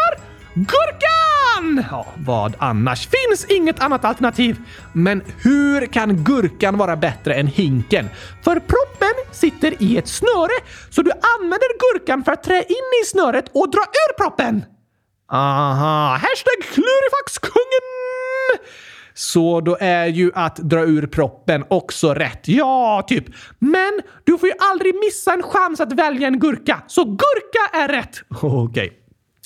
Gurkan! 0.54 1.86
Ja, 1.92 2.06
vad 2.18 2.56
annars? 2.60 3.08
Finns 3.08 3.46
inget 3.46 3.80
annat 3.80 4.06
alternativ. 4.06 4.58
Men 4.94 5.22
hur 5.44 5.86
kan 5.86 6.24
gurkan 6.24 6.78
vara 6.78 6.96
bättre 6.96 7.34
än 7.34 7.48
hinken? 7.48 8.10
För 8.44 8.60
proppen 8.60 9.14
sitter 9.32 9.84
i 9.84 9.98
ett 9.98 10.08
snöre, 10.08 10.54
så 10.90 11.02
du 11.02 11.12
använder 11.12 11.80
gurkan 11.80 12.24
för 12.24 12.32
att 12.32 12.44
trä 12.44 12.64
in 12.70 13.04
i 13.04 13.06
snöret 13.06 13.46
och 13.54 13.72
dra 13.72 13.82
ur 13.82 14.14
proppen. 14.18 14.64
Aha, 15.32 16.14
hashtag 16.14 16.74
klurifaxkungen! 16.74 17.82
Så 19.14 19.62
då 19.62 19.78
är 19.80 20.06
ju 20.06 20.32
att 20.36 20.56
dra 20.56 20.84
ur 20.84 21.08
proppen 21.08 21.66
också 21.68 22.14
rätt. 22.14 22.48
Ja, 22.48 23.06
typ. 23.08 23.26
Men 23.60 24.02
du 24.24 24.38
får 24.38 24.50
ju 24.50 24.56
aldrig 24.60 24.96
missa 24.96 25.34
en 25.34 25.44
chans 25.44 25.80
att 25.80 25.94
välja 25.94 26.28
en 26.28 26.40
gurka. 26.40 26.84
Så 26.88 27.04
gurka 27.04 27.78
är 27.78 27.88
rätt! 27.88 28.22
Okej. 28.42 28.86
Okay. 28.86 29.01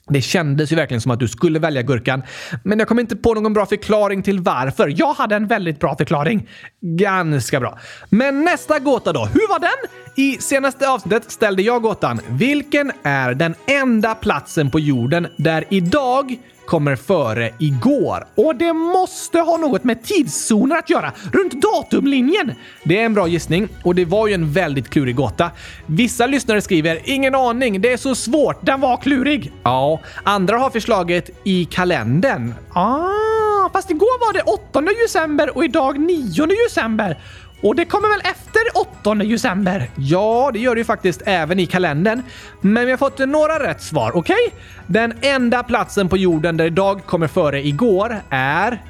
Det 0.09 0.21
kändes 0.21 0.71
ju 0.71 0.75
verkligen 0.75 1.01
som 1.01 1.11
att 1.11 1.19
du 1.19 1.27
skulle 1.27 1.59
välja 1.59 1.81
gurkan, 1.81 2.23
men 2.63 2.79
jag 2.79 2.87
kom 2.87 2.99
inte 2.99 3.15
på 3.15 3.33
någon 3.33 3.53
bra 3.53 3.65
förklaring 3.65 4.23
till 4.23 4.39
varför. 4.39 4.93
Jag 4.95 5.13
hade 5.13 5.35
en 5.35 5.47
väldigt 5.47 5.79
bra 5.79 5.95
förklaring. 5.97 6.49
Ganska 6.81 7.59
bra. 7.59 7.79
Men 8.09 8.43
nästa 8.43 8.79
gåta 8.79 9.13
då, 9.13 9.25
hur 9.25 9.49
var 9.49 9.59
den? 9.59 9.89
I 10.15 10.37
senaste 10.37 10.89
avsnittet 10.89 11.31
ställde 11.31 11.61
jag 11.61 11.81
gåtan 11.81 12.19
“Vilken 12.29 12.91
är 13.03 13.33
den 13.33 13.55
enda 13.67 14.15
platsen 14.15 14.71
på 14.71 14.79
jorden 14.79 15.27
där 15.37 15.65
idag 15.69 16.37
kommer 16.67 16.95
före 16.95 17.51
igår. 17.59 18.27
Och 18.35 18.55
det 18.55 18.73
måste 18.73 19.39
ha 19.39 19.57
något 19.57 19.83
med 19.83 20.03
tidszoner 20.03 20.75
att 20.75 20.89
göra, 20.89 21.11
runt 21.33 21.61
datumlinjen. 21.61 22.51
Det 22.83 22.99
är 22.99 23.05
en 23.05 23.13
bra 23.13 23.27
gissning 23.27 23.67
och 23.83 23.95
det 23.95 24.05
var 24.05 24.27
ju 24.27 24.33
en 24.33 24.51
väldigt 24.51 24.89
klurig 24.89 25.15
gåta. 25.15 25.51
Vissa 25.85 26.27
lyssnare 26.27 26.61
skriver 26.61 26.99
“Ingen 27.03 27.35
aning, 27.35 27.81
det 27.81 27.93
är 27.93 27.97
så 27.97 28.15
svårt, 28.15 28.65
den 28.65 28.81
var 28.81 28.97
klurig”. 28.97 29.51
Ja, 29.63 29.99
andra 30.23 30.57
har 30.57 30.69
förslaget 30.69 31.29
i 31.43 31.65
kalendern. 31.65 32.53
Ah, 32.73 33.69
fast 33.73 33.91
igår 33.91 34.27
var 34.27 34.33
det 34.33 34.41
8 34.41 34.81
december 35.03 35.57
och 35.57 35.65
idag 35.65 35.99
9 35.99 36.45
december. 36.67 37.17
Och 37.61 37.75
det 37.75 37.85
kommer 37.85 38.09
väl 38.09 38.31
efter 38.31 38.61
8 39.01 39.15
december? 39.15 39.89
Ja, 39.95 40.49
det 40.53 40.59
gör 40.59 40.75
det 40.75 40.79
ju 40.79 40.85
faktiskt 40.85 41.21
även 41.25 41.59
i 41.59 41.65
kalendern. 41.65 42.21
Men 42.61 42.85
vi 42.85 42.91
har 42.91 42.97
fått 42.97 43.19
några 43.19 43.69
rätt 43.69 43.81
svar, 43.81 44.11
okej? 44.15 44.35
Okay? 44.47 44.59
Den 44.87 45.13
enda 45.21 45.63
platsen 45.63 46.09
på 46.09 46.17
jorden 46.17 46.57
där 46.57 46.65
idag 46.65 47.05
kommer 47.05 47.27
före 47.27 47.67
igår 47.67 48.21
är 48.29 48.81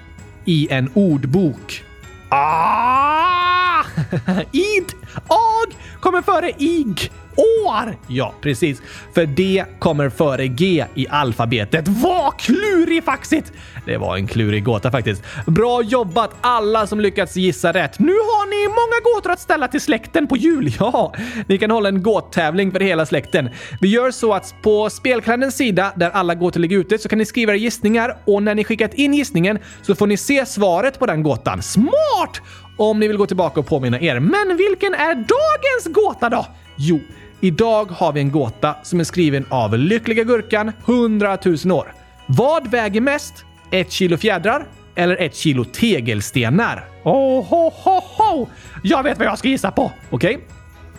i 0.45 0.67
en 0.71 0.89
ordbok. 0.93 1.83
Ah! 2.29 3.83
Id, 4.51 4.93
ag 5.27 5.75
kommer 5.99 6.21
före 6.21 6.51
ig 6.57 7.11
år! 7.35 7.97
Ja, 8.07 8.33
precis. 8.41 8.81
För 9.13 9.25
D 9.25 9.65
kommer 9.79 10.09
före 10.09 10.47
G 10.47 10.85
i 10.95 11.07
alfabetet. 11.09 11.87
Vad 11.87 12.39
klurifaxigt! 12.39 13.53
Det 13.85 13.97
var 13.97 14.15
en 14.17 14.27
klurig 14.27 14.63
gåta 14.63 14.91
faktiskt. 14.91 15.23
Bra 15.45 15.81
jobbat 15.81 16.35
alla 16.41 16.87
som 16.87 16.99
lyckats 16.99 17.35
gissa 17.35 17.73
rätt. 17.73 17.99
Nu 17.99 18.11
har 18.11 18.49
ni 18.49 18.67
många 18.67 19.15
gåtor 19.15 19.31
att 19.31 19.39
ställa 19.39 19.67
till 19.67 19.81
släkten 19.81 20.27
på 20.27 20.37
jul. 20.37 20.71
Ja, 20.79 21.13
ni 21.47 21.57
kan 21.57 21.71
hålla 21.71 21.89
en 21.89 22.03
gåttävling 22.03 22.71
för 22.71 22.79
hela 22.79 23.05
släkten. 23.05 23.49
Vi 23.81 23.87
gör 23.87 24.11
så 24.11 24.33
att 24.33 24.55
på 24.61 24.89
spelkalenderns 24.89 25.55
sida 25.55 25.93
där 25.95 26.09
alla 26.09 26.35
gåtor 26.35 26.59
ligger 26.59 26.77
ute 26.77 26.97
så 26.97 27.09
kan 27.09 27.17
ni 27.17 27.25
skriva 27.25 27.51
era 27.51 27.57
gissningar 27.57 28.17
och 28.25 28.43
när 28.43 28.55
ni 28.55 28.63
skickat 28.63 28.93
in 28.93 29.13
gissningen 29.13 29.59
så 29.81 29.95
får 29.95 30.07
ni 30.07 30.17
se 30.17 30.45
svaret 30.45 30.99
på 30.99 31.05
den 31.05 31.23
gåtan. 31.23 31.61
Smart! 31.61 32.41
Om 32.77 32.99
ni 32.99 33.07
vill 33.07 33.17
gå 33.17 33.25
tillbaka 33.25 33.59
och 33.59 33.67
påminna 33.67 33.99
er. 33.99 34.19
Men 34.19 34.57
vilken 34.57 34.93
är 34.93 35.15
dagens 35.15 35.95
gåta 35.95 36.29
då? 36.29 36.45
Jo, 36.77 36.99
Idag 37.41 37.85
har 37.91 38.13
vi 38.13 38.19
en 38.19 38.31
gåta 38.31 38.75
som 38.83 38.99
är 38.99 39.03
skriven 39.03 39.45
av 39.49 39.77
Lyckliga 39.77 40.23
Gurkan 40.23 40.71
100 40.85 41.37
000 41.65 41.71
år. 41.71 41.93
Vad 42.25 42.71
väger 42.71 43.01
mest? 43.01 43.45
Ett 43.71 43.91
kilo 43.91 44.17
fjädrar 44.17 44.67
eller 44.95 45.17
ett 45.17 45.35
kilo 45.35 45.65
tegelstenar? 45.65 46.85
Oh, 47.03 47.45
ho, 47.45 47.69
ho, 47.69 48.01
ho! 48.17 48.47
Jag 48.83 49.03
vet 49.03 49.17
vad 49.17 49.27
jag 49.27 49.39
ska 49.39 49.47
gissa 49.47 49.71
på! 49.71 49.91
Okej? 50.09 50.35
Okay. 50.35 50.47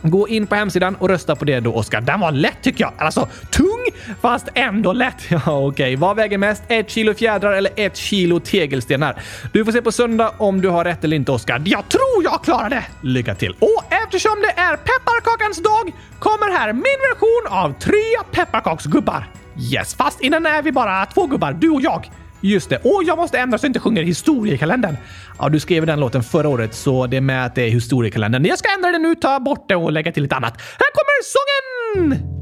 Gå 0.02 0.28
in 0.28 0.46
på 0.46 0.54
hemsidan 0.54 0.96
och 0.96 1.08
rösta 1.08 1.36
på 1.36 1.44
det 1.44 1.60
då, 1.60 1.74
Oskar. 1.74 2.00
Den 2.00 2.20
var 2.20 2.32
lätt 2.32 2.62
tycker 2.62 2.84
jag. 2.84 2.92
Alltså 2.98 3.28
tung, 3.50 3.86
fast 4.20 4.48
ändå 4.54 4.92
lätt. 4.92 5.14
Ja, 5.30 5.40
okej. 5.46 5.66
Okay. 5.66 5.96
Vad 5.96 6.16
väger 6.16 6.38
mest? 6.38 6.62
Ett 6.68 6.90
kilo 6.90 7.14
fjädrar 7.14 7.52
eller 7.52 7.72
ett 7.76 7.96
kilo 7.96 8.40
tegelstenar? 8.40 9.22
Du 9.52 9.64
får 9.64 9.72
se 9.72 9.82
på 9.82 9.92
söndag 9.92 10.32
om 10.38 10.60
du 10.60 10.68
har 10.68 10.84
rätt 10.84 11.04
eller 11.04 11.16
inte, 11.16 11.32
Oskar. 11.32 11.62
Jag 11.64 11.88
tror 11.88 12.24
jag 12.24 12.44
klarar 12.44 12.70
det! 12.70 12.84
Lycka 13.00 13.34
till! 13.34 13.52
Och 13.52 13.84
eftersom 14.04 14.34
det 14.40 14.60
är 14.60 14.76
pepparkakans 14.76 15.62
dag 15.62 15.92
kommer 16.18 16.58
här 16.58 16.72
min 16.72 16.82
version 16.82 17.58
av 17.62 17.72
tre 17.78 18.32
pepparkaksgubbar. 18.32 19.26
Yes, 19.72 19.94
fast 19.94 20.20
innan 20.20 20.46
är 20.46 20.62
vi 20.62 20.72
bara 20.72 21.06
två 21.06 21.26
gubbar, 21.26 21.52
du 21.52 21.70
och 21.70 21.80
jag. 21.80 22.10
Just 22.40 22.70
det. 22.70 22.80
Åh, 22.84 23.02
jag 23.06 23.18
måste 23.18 23.38
ändra 23.38 23.58
så 23.58 23.64
jag 23.64 23.68
inte 23.68 23.80
sjunger 23.80 24.02
historiekalendern. 24.02 24.96
Ja, 25.38 25.48
du 25.48 25.60
skrev 25.60 25.86
den 25.86 26.00
låten 26.00 26.22
förra 26.22 26.48
året, 26.48 26.74
så 26.74 27.06
det 27.06 27.16
är 27.16 27.20
med 27.20 27.46
att 27.46 27.54
det 27.54 27.62
är 27.62 27.70
historiekalendern. 27.70 28.44
Jag 28.44 28.58
ska 28.58 28.68
ändra 28.74 28.92
den 28.92 29.02
nu, 29.02 29.14
ta 29.14 29.40
bort 29.40 29.68
det 29.68 29.76
och 29.76 29.92
lägga 29.92 30.12
till 30.12 30.22
lite 30.22 30.36
annat. 30.36 30.60
Här 30.60 30.90
kommer 30.92 31.22
sången! 31.22 32.36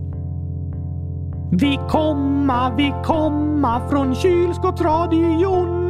Vi 1.58 1.78
komma, 1.88 2.74
vi 2.76 2.94
komma 3.04 3.88
från 3.90 4.14
kylskåpsradion 4.14 5.83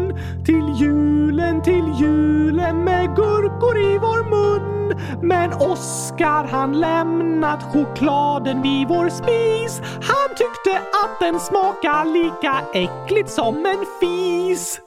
till 0.45 0.73
julen, 0.77 1.63
till 1.63 1.85
julen 2.01 2.85
med 2.85 3.17
gurkor 3.17 3.79
i 3.79 3.99
vår 3.99 4.31
mun. 4.31 4.99
Men 5.23 5.53
Oskar 5.53 6.49
han 6.51 6.81
lämnat 6.81 7.63
chokladen 7.63 8.63
vid 8.63 8.89
vår 8.89 9.09
spis. 9.09 9.81
Han 9.83 10.37
tyckte 10.37 10.79
att 10.79 11.21
den 11.21 11.41
smakade 11.41 12.11
lika 12.11 12.55
äckligt 12.75 13.31
som 13.31 13.67
en 13.67 13.85
fis. 14.01 14.81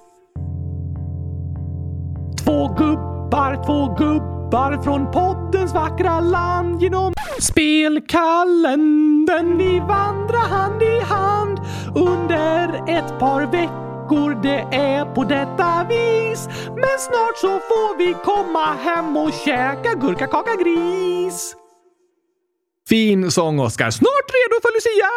Två 2.45 2.67
gubbar, 2.77 3.63
två 3.65 3.95
gubbar 3.95 4.83
från 4.83 5.11
poddens 5.11 5.73
vackra 5.73 6.19
land 6.19 6.81
genom 6.81 7.13
spelkalendern 7.39 9.57
vi 9.57 9.79
vandrar 9.79 10.49
hand 10.49 10.83
i 10.83 10.99
hand 10.99 11.59
under 11.95 12.89
ett 12.89 13.19
par 13.19 13.41
veckor 13.41 13.86
veckor 14.07 14.41
det 14.43 14.77
är 14.77 15.05
på 15.05 15.23
detta 15.23 15.85
vis. 15.89 16.47
Men 16.65 16.99
snart 16.99 17.37
så 17.37 17.47
får 17.47 17.97
vi 17.97 18.15
komma 18.23 18.65
hem 18.73 19.17
och 19.17 19.31
käka 19.45 19.93
gurkakaka 19.93 20.55
gris. 20.55 21.55
Fin 22.89 23.31
sång, 23.31 23.59
Oskar. 23.59 23.91
Snart 23.91 24.09
redo 24.09 24.61
för 24.61 24.75
Lucia! 24.75 25.09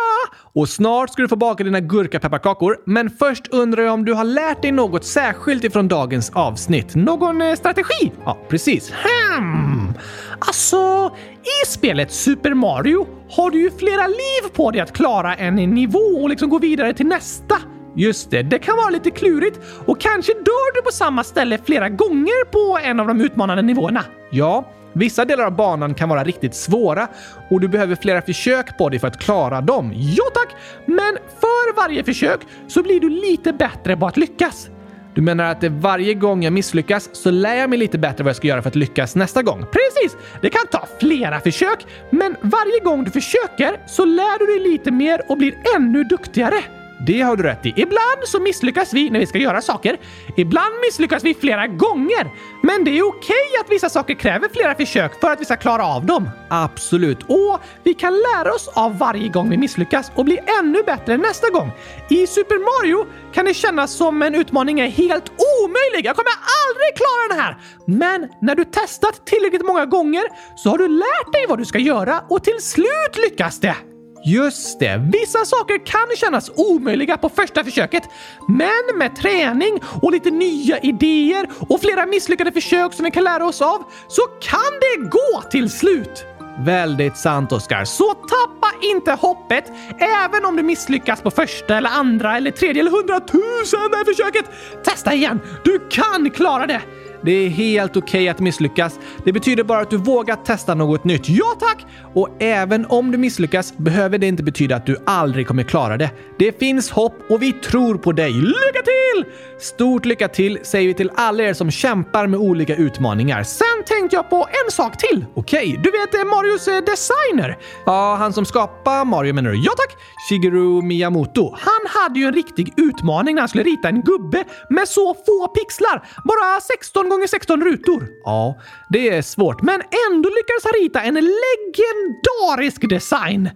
Och 0.52 0.68
snart 0.68 1.10
ska 1.10 1.22
du 1.22 1.28
få 1.28 1.36
baka 1.36 1.64
dina 1.64 1.80
gurkapepparkakor. 1.80 2.76
Men 2.86 3.10
först 3.10 3.46
undrar 3.48 3.82
jag 3.82 3.94
om 3.94 4.04
du 4.04 4.12
har 4.12 4.24
lärt 4.24 4.62
dig 4.62 4.72
något 4.72 5.04
särskilt 5.04 5.64
ifrån 5.64 5.88
dagens 5.88 6.30
avsnitt? 6.30 6.94
Någon 6.94 7.42
eh, 7.42 7.54
strategi? 7.54 8.12
Ja, 8.24 8.38
precis. 8.48 8.92
Hmm. 8.92 9.92
Alltså, 10.38 11.10
i 11.42 11.66
spelet 11.66 12.12
Super 12.12 12.54
Mario 12.54 13.06
har 13.30 13.50
du 13.50 13.60
ju 13.60 13.70
flera 13.70 14.06
liv 14.06 14.50
på 14.52 14.70
dig 14.70 14.80
att 14.80 14.92
klara 14.92 15.34
en 15.34 15.54
nivå 15.54 16.22
och 16.22 16.28
liksom 16.28 16.48
gå 16.50 16.58
vidare 16.58 16.94
till 16.94 17.06
nästa. 17.06 17.56
Just 17.96 18.30
det, 18.30 18.42
det 18.42 18.58
kan 18.58 18.76
vara 18.76 18.90
lite 18.90 19.10
klurigt 19.10 19.60
och 19.86 20.00
kanske 20.00 20.32
dör 20.32 20.74
du 20.74 20.82
på 20.82 20.90
samma 20.90 21.24
ställe 21.24 21.58
flera 21.64 21.88
gånger 21.88 22.44
på 22.44 22.78
en 22.82 23.00
av 23.00 23.06
de 23.06 23.20
utmanande 23.20 23.62
nivåerna. 23.62 24.04
Ja, 24.30 24.72
vissa 24.92 25.24
delar 25.24 25.44
av 25.44 25.56
banan 25.56 25.94
kan 25.94 26.08
vara 26.08 26.24
riktigt 26.24 26.54
svåra 26.54 27.08
och 27.50 27.60
du 27.60 27.68
behöver 27.68 27.96
flera 27.96 28.22
försök 28.22 28.78
på 28.78 28.88
dig 28.88 28.98
för 28.98 29.08
att 29.08 29.20
klara 29.20 29.60
dem. 29.60 29.92
Ja 29.94 30.24
tack! 30.34 30.56
Men 30.86 31.18
för 31.40 31.76
varje 31.76 32.04
försök 32.04 32.40
så 32.68 32.82
blir 32.82 33.00
du 33.00 33.08
lite 33.08 33.52
bättre 33.52 33.96
på 33.96 34.06
att 34.06 34.16
lyckas. 34.16 34.70
Du 35.14 35.20
menar 35.20 35.44
att 35.44 35.64
varje 35.64 36.14
gång 36.14 36.42
jag 36.42 36.52
misslyckas 36.52 37.10
så 37.12 37.30
lär 37.30 37.54
jag 37.54 37.70
mig 37.70 37.78
lite 37.78 37.98
bättre 37.98 38.24
vad 38.24 38.28
jag 38.28 38.36
ska 38.36 38.48
göra 38.48 38.62
för 38.62 38.68
att 38.68 38.76
lyckas 38.76 39.16
nästa 39.16 39.42
gång? 39.42 39.58
Precis! 39.58 40.16
Det 40.40 40.50
kan 40.50 40.66
ta 40.70 40.86
flera 41.00 41.40
försök, 41.40 41.86
men 42.10 42.36
varje 42.40 42.80
gång 42.84 43.04
du 43.04 43.10
försöker 43.10 43.86
så 43.86 44.04
lär 44.04 44.38
du 44.38 44.46
dig 44.46 44.72
lite 44.72 44.90
mer 44.90 45.20
och 45.28 45.38
blir 45.38 45.54
ännu 45.76 46.04
duktigare. 46.04 46.79
Det 47.06 47.20
har 47.20 47.36
du 47.36 47.42
rätt 47.42 47.66
i. 47.66 47.72
Ibland 47.76 48.20
så 48.24 48.40
misslyckas 48.40 48.92
vi 48.92 49.10
när 49.10 49.20
vi 49.20 49.26
ska 49.26 49.38
göra 49.38 49.60
saker. 49.60 49.98
Ibland 50.36 50.74
misslyckas 50.86 51.24
vi 51.24 51.34
flera 51.34 51.66
gånger. 51.66 52.30
Men 52.62 52.84
det 52.84 52.98
är 52.98 53.08
okej 53.08 53.60
att 53.60 53.70
vissa 53.70 53.88
saker 53.88 54.14
kräver 54.14 54.48
flera 54.52 54.74
försök 54.74 55.20
för 55.20 55.30
att 55.30 55.40
vi 55.40 55.44
ska 55.44 55.56
klara 55.56 55.84
av 55.84 56.06
dem. 56.06 56.30
Absolut. 56.50 57.22
Och 57.22 57.60
vi 57.82 57.94
kan 57.94 58.12
lära 58.12 58.52
oss 58.54 58.68
av 58.68 58.98
varje 58.98 59.28
gång 59.28 59.50
vi 59.50 59.56
misslyckas 59.56 60.12
och 60.14 60.24
bli 60.24 60.38
ännu 60.60 60.82
bättre 60.82 61.16
nästa 61.16 61.50
gång. 61.50 61.72
I 62.10 62.26
Super 62.26 62.58
Mario 62.58 63.06
kan 63.32 63.44
det 63.44 63.54
kännas 63.54 63.92
som 63.92 64.22
en 64.22 64.34
utmaning 64.34 64.80
är 64.80 64.88
helt 64.88 65.28
omöjlig. 65.28 66.06
Jag 66.06 66.16
kommer 66.16 66.32
aldrig 66.66 66.96
klara 66.96 67.28
den 67.28 67.38
här! 67.38 67.56
Men 67.84 68.28
när 68.40 68.54
du 68.54 68.64
testat 68.64 69.26
tillräckligt 69.26 69.66
många 69.66 69.86
gånger 69.86 70.22
så 70.56 70.70
har 70.70 70.78
du 70.78 70.88
lärt 70.88 71.32
dig 71.32 71.46
vad 71.48 71.58
du 71.58 71.64
ska 71.64 71.78
göra 71.78 72.20
och 72.28 72.44
till 72.44 72.60
slut 72.60 73.16
lyckas 73.16 73.60
det. 73.60 73.76
Just 74.24 74.78
det, 74.78 75.10
vissa 75.12 75.44
saker 75.44 75.86
kan 75.86 76.16
kännas 76.16 76.50
omöjliga 76.56 77.16
på 77.16 77.28
första 77.28 77.64
försöket. 77.64 78.02
Men 78.48 78.98
med 78.98 79.16
träning 79.16 79.80
och 80.02 80.12
lite 80.12 80.30
nya 80.30 80.78
idéer 80.78 81.46
och 81.68 81.80
flera 81.80 82.06
misslyckade 82.06 82.52
försök 82.52 82.92
som 82.92 83.04
vi 83.04 83.10
kan 83.10 83.24
lära 83.24 83.46
oss 83.46 83.62
av 83.62 83.82
så 84.08 84.22
kan 84.22 84.60
det 84.80 85.08
gå 85.08 85.42
till 85.50 85.70
slut. 85.70 86.24
Väldigt 86.64 87.16
sant, 87.16 87.52
Oskar. 87.52 87.84
Så 87.84 88.14
tappa 88.14 88.72
inte 88.82 89.12
hoppet, 89.12 89.72
även 89.98 90.44
om 90.44 90.56
du 90.56 90.62
misslyckas 90.62 91.22
på 91.22 91.30
första 91.30 91.76
eller 91.76 91.90
andra 91.90 92.36
eller 92.36 92.50
tredje 92.50 92.82
eller 92.82 92.90
hundratusende 92.90 94.04
försöket. 94.06 94.44
Testa 94.84 95.14
igen! 95.14 95.40
Du 95.64 95.88
kan 95.90 96.30
klara 96.30 96.66
det! 96.66 96.80
Det 97.22 97.32
är 97.32 97.48
helt 97.48 97.96
okej 97.96 98.02
okay 98.02 98.28
att 98.28 98.40
misslyckas. 98.40 98.98
Det 99.24 99.32
betyder 99.32 99.64
bara 99.64 99.80
att 99.80 99.90
du 99.90 99.96
vågar 99.96 100.36
testa 100.36 100.74
något 100.74 101.04
nytt. 101.04 101.28
Ja 101.28 101.56
tack! 101.60 101.86
Och 102.14 102.28
även 102.38 102.86
om 102.86 103.10
du 103.10 103.18
misslyckas 103.18 103.76
behöver 103.76 104.18
det 104.18 104.26
inte 104.26 104.42
betyda 104.42 104.76
att 104.76 104.86
du 104.86 104.96
aldrig 105.06 105.46
kommer 105.46 105.62
klara 105.62 105.96
det. 105.96 106.10
Det 106.38 106.58
finns 106.58 106.90
hopp 106.90 107.14
och 107.28 107.42
vi 107.42 107.52
tror 107.52 107.98
på 107.98 108.12
dig. 108.12 108.32
Lycka 108.32 108.82
till! 108.84 109.24
Stort 109.58 110.04
lycka 110.04 110.28
till 110.28 110.58
säger 110.62 110.88
vi 110.88 110.94
till 110.94 111.10
alla 111.14 111.42
er 111.42 111.54
som 111.54 111.70
kämpar 111.70 112.26
med 112.26 112.40
olika 112.40 112.76
utmaningar. 112.76 113.42
Sen 113.42 113.84
tänkte 113.86 114.16
jag 114.16 114.30
på 114.30 114.48
en 114.64 114.70
sak 114.70 114.96
till. 114.96 115.24
Okej, 115.34 115.68
okay, 115.68 115.82
du 115.82 115.90
vet 115.90 116.14
eh, 116.14 116.24
Marios 116.24 116.68
eh, 116.68 116.84
designer? 116.84 117.58
Ja, 117.86 118.16
han 118.18 118.32
som 118.32 118.44
skapar 118.44 119.04
Mario 119.04 119.34
menar 119.34 119.50
du? 119.50 119.56
Ja 119.64 119.72
tack! 119.76 119.96
Shigeru 120.28 120.82
Miyamoto. 120.82 121.56
Han 121.60 122.02
hade 122.02 122.20
ju 122.20 122.26
en 122.26 122.32
riktig 122.32 122.72
utmaning 122.76 123.34
när 123.34 123.42
han 123.42 123.48
skulle 123.48 123.64
rita 123.64 123.88
en 123.88 124.02
gubbe 124.02 124.44
med 124.68 124.88
så 124.88 125.14
få 125.26 125.48
pixlar. 125.48 126.08
Bara 126.24 126.60
16 126.60 127.09
gånger 127.14 127.26
16 127.26 127.64
rutor. 127.64 128.08
Ja, 128.24 128.60
det 128.90 129.08
är 129.08 129.22
svårt, 129.22 129.62
men 129.62 129.82
ändå 130.10 130.28
lyckades 130.28 130.64
han 130.64 130.72
rita 130.82 131.00
en 131.00 131.14
legendarisk 131.14 132.88
design. 132.88 133.50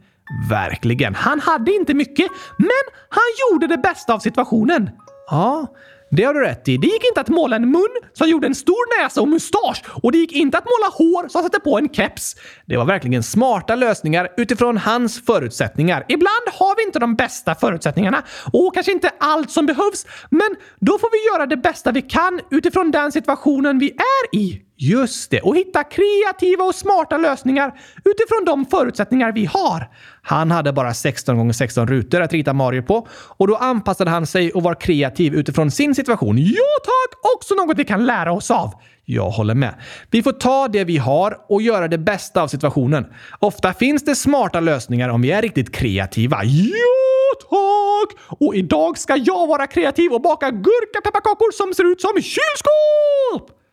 Verkligen. 0.50 1.14
Han 1.14 1.40
hade 1.40 1.72
inte 1.72 1.94
mycket, 1.94 2.26
men 2.58 2.84
han 3.08 3.22
gjorde 3.40 3.66
det 3.66 3.78
bästa 3.78 4.14
av 4.14 4.18
situationen. 4.18 4.90
Ja, 5.30 5.66
det 6.14 6.24
har 6.24 6.34
du 6.34 6.40
rätt 6.40 6.68
i. 6.68 6.76
Det 6.76 6.86
gick 6.86 7.04
inte 7.04 7.20
att 7.20 7.28
måla 7.28 7.56
en 7.56 7.70
mun 7.70 7.88
som 8.12 8.28
gjorde 8.28 8.46
en 8.46 8.54
stor 8.54 9.02
näsa 9.02 9.20
och 9.20 9.28
mustasch 9.28 9.82
och 10.02 10.12
det 10.12 10.18
gick 10.18 10.32
inte 10.32 10.58
att 10.58 10.64
måla 10.64 10.92
hår 10.92 11.28
som 11.28 11.42
satte 11.42 11.60
på 11.60 11.78
en 11.78 11.88
keps. 11.88 12.36
Det 12.66 12.76
var 12.76 12.84
verkligen 12.84 13.22
smarta 13.22 13.74
lösningar 13.74 14.28
utifrån 14.36 14.76
hans 14.76 15.24
förutsättningar. 15.24 16.04
Ibland 16.08 16.48
har 16.52 16.76
vi 16.76 16.82
inte 16.82 16.98
de 16.98 17.14
bästa 17.14 17.54
förutsättningarna 17.54 18.22
och 18.52 18.74
kanske 18.74 18.92
inte 18.92 19.10
allt 19.20 19.50
som 19.50 19.66
behövs, 19.66 20.06
men 20.30 20.56
då 20.80 20.98
får 20.98 21.10
vi 21.12 21.34
göra 21.34 21.46
det 21.46 21.56
bästa 21.56 21.92
vi 21.92 22.02
kan 22.02 22.40
utifrån 22.50 22.90
den 22.90 23.12
situationen 23.12 23.78
vi 23.78 23.90
är 23.90 24.38
i. 24.38 24.63
Just 24.90 25.30
det, 25.30 25.40
och 25.40 25.56
hitta 25.56 25.84
kreativa 25.84 26.64
och 26.64 26.74
smarta 26.74 27.16
lösningar 27.18 27.80
utifrån 28.04 28.44
de 28.46 28.66
förutsättningar 28.66 29.32
vi 29.32 29.44
har. 29.44 29.90
Han 30.22 30.50
hade 30.50 30.72
bara 30.72 30.94
16 30.94 31.50
x 31.50 31.58
16 31.58 31.88
rutor 31.88 32.20
att 32.20 32.32
rita 32.32 32.52
Mario 32.52 32.82
på 32.82 33.08
och 33.10 33.46
då 33.48 33.56
anpassade 33.56 34.10
han 34.10 34.26
sig 34.26 34.52
och 34.52 34.62
var 34.62 34.74
kreativ 34.74 35.34
utifrån 35.34 35.70
sin 35.70 35.94
situation. 35.94 36.38
Ja 36.38 36.74
tack! 36.84 37.34
Också 37.36 37.54
något 37.54 37.78
vi 37.78 37.84
kan 37.84 38.06
lära 38.06 38.32
oss 38.32 38.50
av. 38.50 38.70
Jag 39.04 39.30
håller 39.30 39.54
med. 39.54 39.74
Vi 40.10 40.22
får 40.22 40.32
ta 40.32 40.68
det 40.68 40.84
vi 40.84 40.96
har 40.96 41.38
och 41.48 41.62
göra 41.62 41.88
det 41.88 41.98
bästa 41.98 42.42
av 42.42 42.48
situationen. 42.48 43.06
Ofta 43.38 43.72
finns 43.72 44.04
det 44.04 44.14
smarta 44.14 44.60
lösningar 44.60 45.08
om 45.08 45.22
vi 45.22 45.30
är 45.30 45.42
riktigt 45.42 45.74
kreativa. 45.74 46.44
Ja 46.44 47.34
tack! 47.50 48.38
Och 48.40 48.54
idag 48.54 48.98
ska 48.98 49.16
jag 49.16 49.46
vara 49.46 49.66
kreativ 49.66 50.12
och 50.12 50.22
baka 50.22 50.50
gurkapepparkakor 50.50 51.52
som 51.52 51.74
ser 51.74 51.92
ut 51.92 52.00
som 52.00 52.12
kylskåp! 52.14 53.63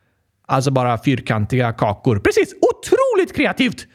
Alltså 0.52 0.72
bara 0.72 0.98
fyrkantiga 0.98 1.74
kakor. 1.74 2.20
Precis! 2.20 2.54
Otroligt 2.54 3.36
kreativt! 3.36 3.88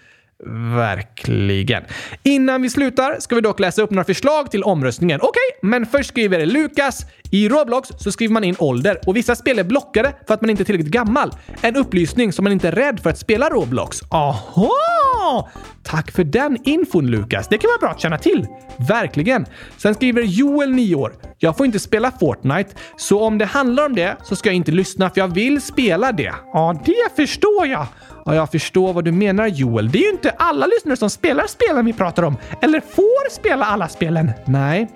Verkligen. 0.77 1.85
Innan 2.23 2.63
vi 2.63 2.71
slutar 2.71 3.21
ska 3.21 3.35
vi 3.35 3.41
dock 3.41 3.61
läsa 3.61 3.83
upp 3.83 3.91
några 3.91 4.05
förslag 4.05 4.51
till 4.51 4.63
omröstningen. 4.63 5.21
Okej, 5.21 5.31
okay, 5.31 5.71
men 5.71 5.87
först 5.87 6.09
skriver 6.09 6.47
Lukas. 6.47 7.07
I 7.31 7.49
Roblox 7.49 7.89
så 7.99 8.13
skriver 8.13 8.33
man 8.33 8.45
in 8.45 8.57
ålder 8.59 8.99
och 9.07 9.17
vissa 9.17 9.35
spel 9.37 9.59
är 9.59 9.65
blockade 9.65 10.15
för 10.27 10.35
att 10.35 10.41
man 10.41 10.51
inte 10.51 10.63
är 10.63 10.65
tillräckligt 10.65 10.93
gammal. 10.93 11.33
En 11.61 11.77
upplysning 11.77 12.33
så 12.33 12.43
man 12.43 12.53
inte 12.53 12.69
är 12.69 12.73
rädd 12.73 13.01
för 13.01 13.11
att 13.11 13.19
spela 13.19 13.49
Roblox. 13.49 14.03
Aha! 14.11 15.49
Tack 15.83 16.11
för 16.11 16.25
den 16.25 16.59
infon 16.65 17.07
Lukas. 17.07 17.49
Det 17.49 17.59
kan 17.59 17.69
vara 17.69 17.79
bra 17.79 17.91
att 17.91 18.01
känna 18.01 18.19
till. 18.19 18.47
Verkligen. 18.89 19.47
Sen 19.77 19.95
skriver 19.95 20.23
Joel 20.23 20.71
9 20.71 20.95
år. 20.95 21.13
Jag 21.39 21.57
får 21.57 21.67
inte 21.67 21.79
spela 21.79 22.11
Fortnite, 22.21 22.71
så 22.97 23.21
om 23.21 23.39
det 23.39 23.45
handlar 23.45 23.87
om 23.87 23.95
det 23.95 24.17
så 24.25 24.37
ska 24.37 24.49
jag 24.49 24.57
inte 24.57 24.73
lyssna 24.73 25.11
för 25.11 25.21
jag 25.21 25.29
vill 25.35 25.61
spela 25.61 26.13
det. 26.13 26.35
Ja, 26.53 26.83
det 26.85 27.17
förstår 27.17 27.67
jag. 27.67 27.87
Ja, 28.25 28.35
jag 28.35 28.51
förstår 28.51 28.93
vad 28.93 29.05
du 29.05 29.13
menar 29.13 29.47
Joel. 29.47 29.91
Det 29.91 29.99
är 29.99 30.03
ju 30.03 30.11
inte 30.11 30.31
alla 30.31 30.67
lyssnare 30.67 30.97
som 30.97 31.11
spelar 31.11 31.47
spelen 31.47 31.85
vi 31.85 31.93
pratar 31.93 32.23
om. 32.23 32.37
Eller 32.63 32.81
får 32.81 33.31
spela 33.31 33.65
alla 33.65 33.89
spelen. 33.89 34.33
Nej, 34.45 34.89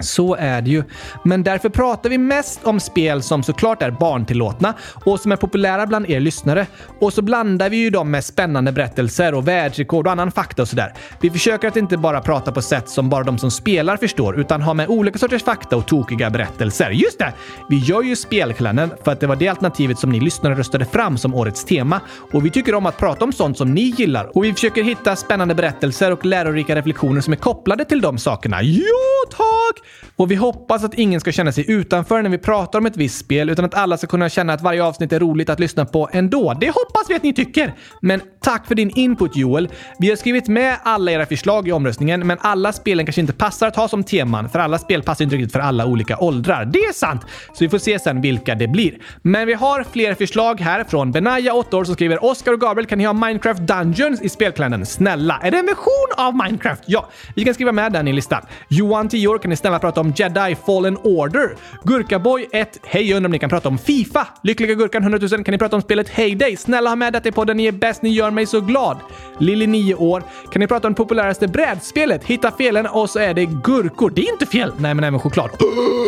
så 0.00 0.34
är 0.34 0.62
det 0.62 0.70
ju. 0.70 0.84
Men 1.24 1.42
därför 1.42 1.68
pratar 1.68 2.10
vi 2.10 2.18
mest 2.18 2.64
om 2.64 2.80
spel 2.80 3.22
som 3.22 3.42
såklart 3.42 3.82
är 3.82 3.90
barntillåtna 3.90 4.74
och 5.04 5.20
som 5.20 5.32
är 5.32 5.36
populära 5.36 5.86
bland 5.86 6.10
er 6.10 6.20
lyssnare. 6.20 6.66
Och 7.00 7.12
så 7.12 7.22
blandar 7.22 7.70
vi 7.70 7.76
ju 7.76 7.90
dem 7.90 8.10
med 8.10 8.24
spännande 8.24 8.72
berättelser 8.72 9.34
och 9.34 9.48
världsrekord 9.48 10.06
och 10.06 10.12
annan 10.12 10.32
fakta 10.32 10.62
och 10.62 10.68
sådär. 10.68 10.94
Vi 11.20 11.30
försöker 11.30 11.68
att 11.68 11.76
inte 11.76 11.96
bara 11.96 12.20
prata 12.20 12.52
på 12.52 12.62
sätt 12.62 12.88
som 12.88 13.08
bara 13.08 13.24
de 13.24 13.38
som 13.38 13.50
spelar 13.50 13.96
förstår, 13.96 14.40
utan 14.40 14.62
ha 14.62 14.74
med 14.74 14.88
olika 14.88 15.18
sorters 15.18 15.44
fakta 15.44 15.76
och 15.76 15.86
tokiga 15.86 16.30
berättelser. 16.30 16.90
Just 16.90 17.18
det! 17.18 17.32
Vi 17.68 17.78
gör 17.78 18.02
ju 18.02 18.16
Spelkalendern 18.16 18.90
för 19.04 19.12
att 19.12 19.20
det 19.20 19.26
var 19.26 19.36
det 19.36 19.48
alternativet 19.48 19.98
som 19.98 20.10
ni 20.10 20.20
lyssnare 20.20 20.54
röstade 20.54 20.84
fram 20.84 21.18
som 21.18 21.34
årets 21.34 21.64
tema. 21.64 22.00
Och 22.32 22.44
vi 22.44 22.50
tycker 22.50 22.74
om 22.74 22.86
att 22.86 22.98
prata 22.98 23.24
om 23.24 23.32
sånt 23.32 23.58
som 23.58 23.74
ni 23.74 23.94
gillar. 23.98 24.36
Och 24.36 24.44
vi 24.44 24.52
försöker 24.52 24.82
hitta 24.82 25.16
spännande 25.16 25.54
berättelser 25.54 26.12
och 26.12 26.24
lärorika 26.24 26.76
reflektioner 26.76 27.20
som 27.20 27.32
är 27.32 27.36
kopplade 27.36 27.84
till 27.84 28.00
de 28.00 28.18
sakerna. 28.18 28.62
Ja, 28.62 29.30
tack! 29.30 29.89
Och 30.16 30.30
vi 30.30 30.34
hoppas 30.34 30.84
att 30.84 30.94
ingen 30.94 31.20
ska 31.20 31.32
känna 31.32 31.52
sig 31.52 31.70
utanför 31.70 32.22
när 32.22 32.30
vi 32.30 32.38
pratar 32.38 32.78
om 32.78 32.86
ett 32.86 32.96
visst 32.96 33.18
spel, 33.18 33.50
utan 33.50 33.64
att 33.64 33.74
alla 33.74 33.96
ska 33.96 34.06
kunna 34.06 34.28
känna 34.28 34.52
att 34.52 34.62
varje 34.62 34.84
avsnitt 34.84 35.12
är 35.12 35.20
roligt 35.20 35.50
att 35.50 35.60
lyssna 35.60 35.84
på 35.84 36.08
ändå. 36.12 36.54
Det 36.60 36.66
hoppas 36.66 37.02
vi 37.08 37.14
att 37.14 37.22
ni 37.22 37.32
tycker! 37.32 37.74
Men 38.00 38.20
tack 38.40 38.66
för 38.66 38.74
din 38.74 38.90
input 38.90 39.36
Joel. 39.36 39.68
Vi 39.98 40.08
har 40.08 40.16
skrivit 40.16 40.48
med 40.48 40.76
alla 40.82 41.12
era 41.12 41.26
förslag 41.26 41.68
i 41.68 41.72
omröstningen, 41.72 42.26
men 42.26 42.38
alla 42.40 42.72
spelen 42.72 43.06
kanske 43.06 43.20
inte 43.20 43.32
passar 43.32 43.68
att 43.68 43.76
ha 43.76 43.88
som 43.88 44.04
teman, 44.04 44.48
för 44.48 44.58
alla 44.58 44.78
spel 44.78 45.02
passar 45.02 45.24
inte 45.24 45.36
riktigt 45.36 45.52
för 45.52 45.60
alla 45.60 45.86
olika 45.86 46.18
åldrar. 46.18 46.64
Det 46.64 46.78
är 46.78 46.92
sant! 46.92 47.22
Så 47.52 47.64
vi 47.64 47.68
får 47.68 47.78
se 47.78 47.98
sen 47.98 48.20
vilka 48.20 48.54
det 48.54 48.68
blir. 48.68 48.98
Men 49.22 49.46
vi 49.46 49.54
har 49.54 49.84
fler 49.92 50.14
förslag 50.14 50.60
här 50.60 50.84
från 50.84 51.12
Benaya, 51.12 51.54
8 51.54 51.76
år, 51.76 51.84
som 51.84 51.94
skriver 51.94 52.24
“Oskar 52.24 52.52
och 52.52 52.60
Gabriel, 52.60 52.86
kan 52.86 52.98
ni 52.98 53.04
ha 53.04 53.12
Minecraft 53.12 53.60
Dungeons 53.60 54.22
i 54.22 54.28
spelkalendern? 54.28 54.86
Snälla! 54.86 55.40
Är 55.42 55.50
det 55.50 55.58
en 55.58 55.66
version 55.66 56.08
av 56.16 56.36
Minecraft? 56.36 56.82
Ja, 56.86 57.08
vi 57.36 57.44
kan 57.44 57.54
skriva 57.54 57.72
med 57.72 57.92
den 57.92 58.08
i 58.08 58.12
listan. 58.12 58.42
Johan, 58.68 59.08
10 59.08 59.28
år, 59.28 59.38
kan 59.38 59.50
ni 59.50 59.56
snälla 59.56 59.78
prata 59.78 60.00
om 60.00 60.12
Jedi 60.16 60.56
Fallen 60.66 60.96
Order. 60.96 61.56
Gurkaboy 61.84 62.46
1. 62.52 62.80
Hej, 62.84 63.08
jag 63.08 63.16
undrar 63.16 63.28
om 63.28 63.32
ni 63.32 63.38
kan 63.38 63.50
prata 63.50 63.68
om 63.68 63.78
Fifa. 63.78 64.28
Lyckliga 64.42 64.74
Gurkan 64.74 65.02
100 65.02 65.18
000. 65.18 65.44
Kan 65.44 65.52
ni 65.52 65.58
prata 65.58 65.76
om 65.76 65.82
spelet 65.82 66.08
Heyday? 66.08 66.56
Snälla 66.56 66.90
ha 66.90 66.96
med 66.96 67.12
detta 67.12 67.28
i 67.28 67.32
podden. 67.32 67.56
Ni 67.56 67.66
är 67.66 67.72
bäst. 67.72 68.02
Ni 68.02 68.08
gör 68.10 68.29
mig 68.30 68.46
så 68.46 68.60
glad. 68.60 68.96
Lilly 69.38 69.66
9 69.66 69.94
år. 69.94 70.22
Kan 70.52 70.60
ni 70.60 70.66
prata 70.66 70.88
om 70.88 70.94
populäraste 70.94 71.48
brädspelet? 71.48 72.24
Hitta 72.24 72.50
felen 72.50 72.86
och 72.86 73.10
så 73.10 73.18
är 73.18 73.34
det 73.34 73.46
gurkor. 73.46 74.10
Det 74.10 74.20
är 74.20 74.32
inte 74.32 74.46
fel. 74.46 74.72
Nej, 74.76 74.94
men 74.94 75.04
även 75.04 75.20
choklad. 75.20 75.50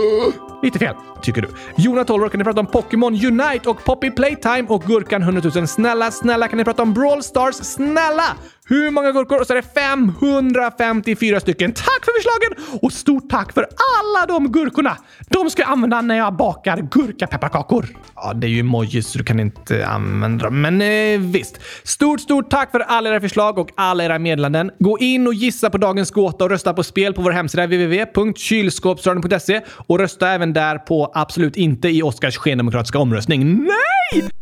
Lite 0.63 0.79
fel, 0.79 0.95
tycker 1.23 1.43
du. 1.43 1.49
Jona 1.77 2.05
12 2.05 2.23
år, 2.23 2.29
kan 2.29 2.39
ni 2.39 2.45
prata 2.45 2.61
om 2.61 2.67
Pokémon 2.67 3.15
Unite 3.15 3.69
och 3.69 3.85
Poppy 3.85 4.11
Playtime 4.11 4.65
och 4.69 4.83
Gurkan 4.83 5.23
100 5.23 5.51
000. 5.55 5.69
Snälla, 5.69 6.11
snälla 6.11 6.49
kan 6.49 6.59
ni 6.59 6.65
prata 6.65 6.83
om 6.83 6.95
Brawl 6.95 7.23
Stars? 7.23 7.55
Snälla! 7.55 8.37
Hur 8.69 8.91
många 8.91 9.13
gurkor? 9.13 9.41
Och 9.41 9.47
så 9.47 9.53
är 9.53 9.57
det 9.57 9.75
554 9.75 11.41
stycken. 11.41 11.73
Tack 11.73 12.05
för 12.05 12.13
förslagen! 12.23 12.79
Och 12.83 12.93
stort 12.93 13.31
tack 13.31 13.53
för 13.53 13.63
alla 13.63 14.27
de 14.27 14.53
gurkorna! 14.53 14.97
De 15.29 15.51
ska 15.51 15.63
jag 15.63 15.71
använda 15.71 16.01
när 16.01 16.17
jag 16.17 16.37
bakar 16.37 16.89
gurkapepparkakor. 16.91 17.87
Ja, 18.15 18.33
det 18.35 18.47
är 18.47 18.49
ju 18.49 18.61
emojis 18.61 19.09
så 19.09 19.19
du 19.19 19.25
kan 19.25 19.41
inte 19.41 19.87
använda 19.87 20.45
dem, 20.45 20.61
men 20.61 20.83
eh, 20.83 21.21
visst. 21.21 21.61
Stort, 21.83 22.21
stort 22.21 22.51
tack 22.51 22.71
för 22.71 22.81
alla 22.81 23.11
era 23.11 23.21
förslag 23.21 23.59
och 23.59 23.71
alla 23.75 24.05
era 24.05 24.19
meddelanden. 24.19 24.71
Gå 24.79 24.99
in 24.99 25.27
och 25.27 25.35
gissa 25.35 25.71
på 25.71 25.79
dagens 25.79 26.11
gåta 26.11 26.45
och 26.45 26.51
rösta 26.51 26.75
på 26.75 26.83
spel 26.83 27.15
på 27.15 27.23
vår 27.23 27.31
hemsida 27.31 27.67
www.kylskåpsradion.se 27.67 29.61
och 29.87 29.99
rösta 29.99 30.29
även 30.29 30.53
där 30.53 30.79
på 30.79 31.13
Absolut 31.15 31.57
inte 31.57 31.89
i 31.89 32.03
Oscars 32.03 32.37
skendemokratiska 32.37 32.99
omröstning. 32.99 33.65
Nej! 33.65 34.42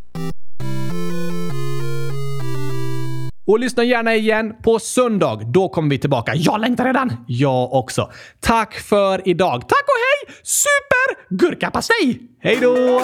Och 3.50 3.60
lyssna 3.60 3.84
gärna 3.84 4.14
igen 4.14 4.54
på 4.62 4.78
söndag. 4.78 5.40
Då 5.46 5.68
kommer 5.68 5.90
vi 5.90 5.98
tillbaka. 5.98 6.32
Jag 6.34 6.60
längtar 6.60 6.84
redan! 6.84 7.16
Jag 7.26 7.72
också. 7.72 8.10
Tack 8.40 8.74
för 8.74 9.28
idag. 9.28 9.60
Tack 9.60 9.84
och 9.84 10.28
hej! 10.28 10.36
Super 10.42 11.36
gurkapastej! 11.36 12.20
Hej 12.40 12.58
då! 12.60 13.00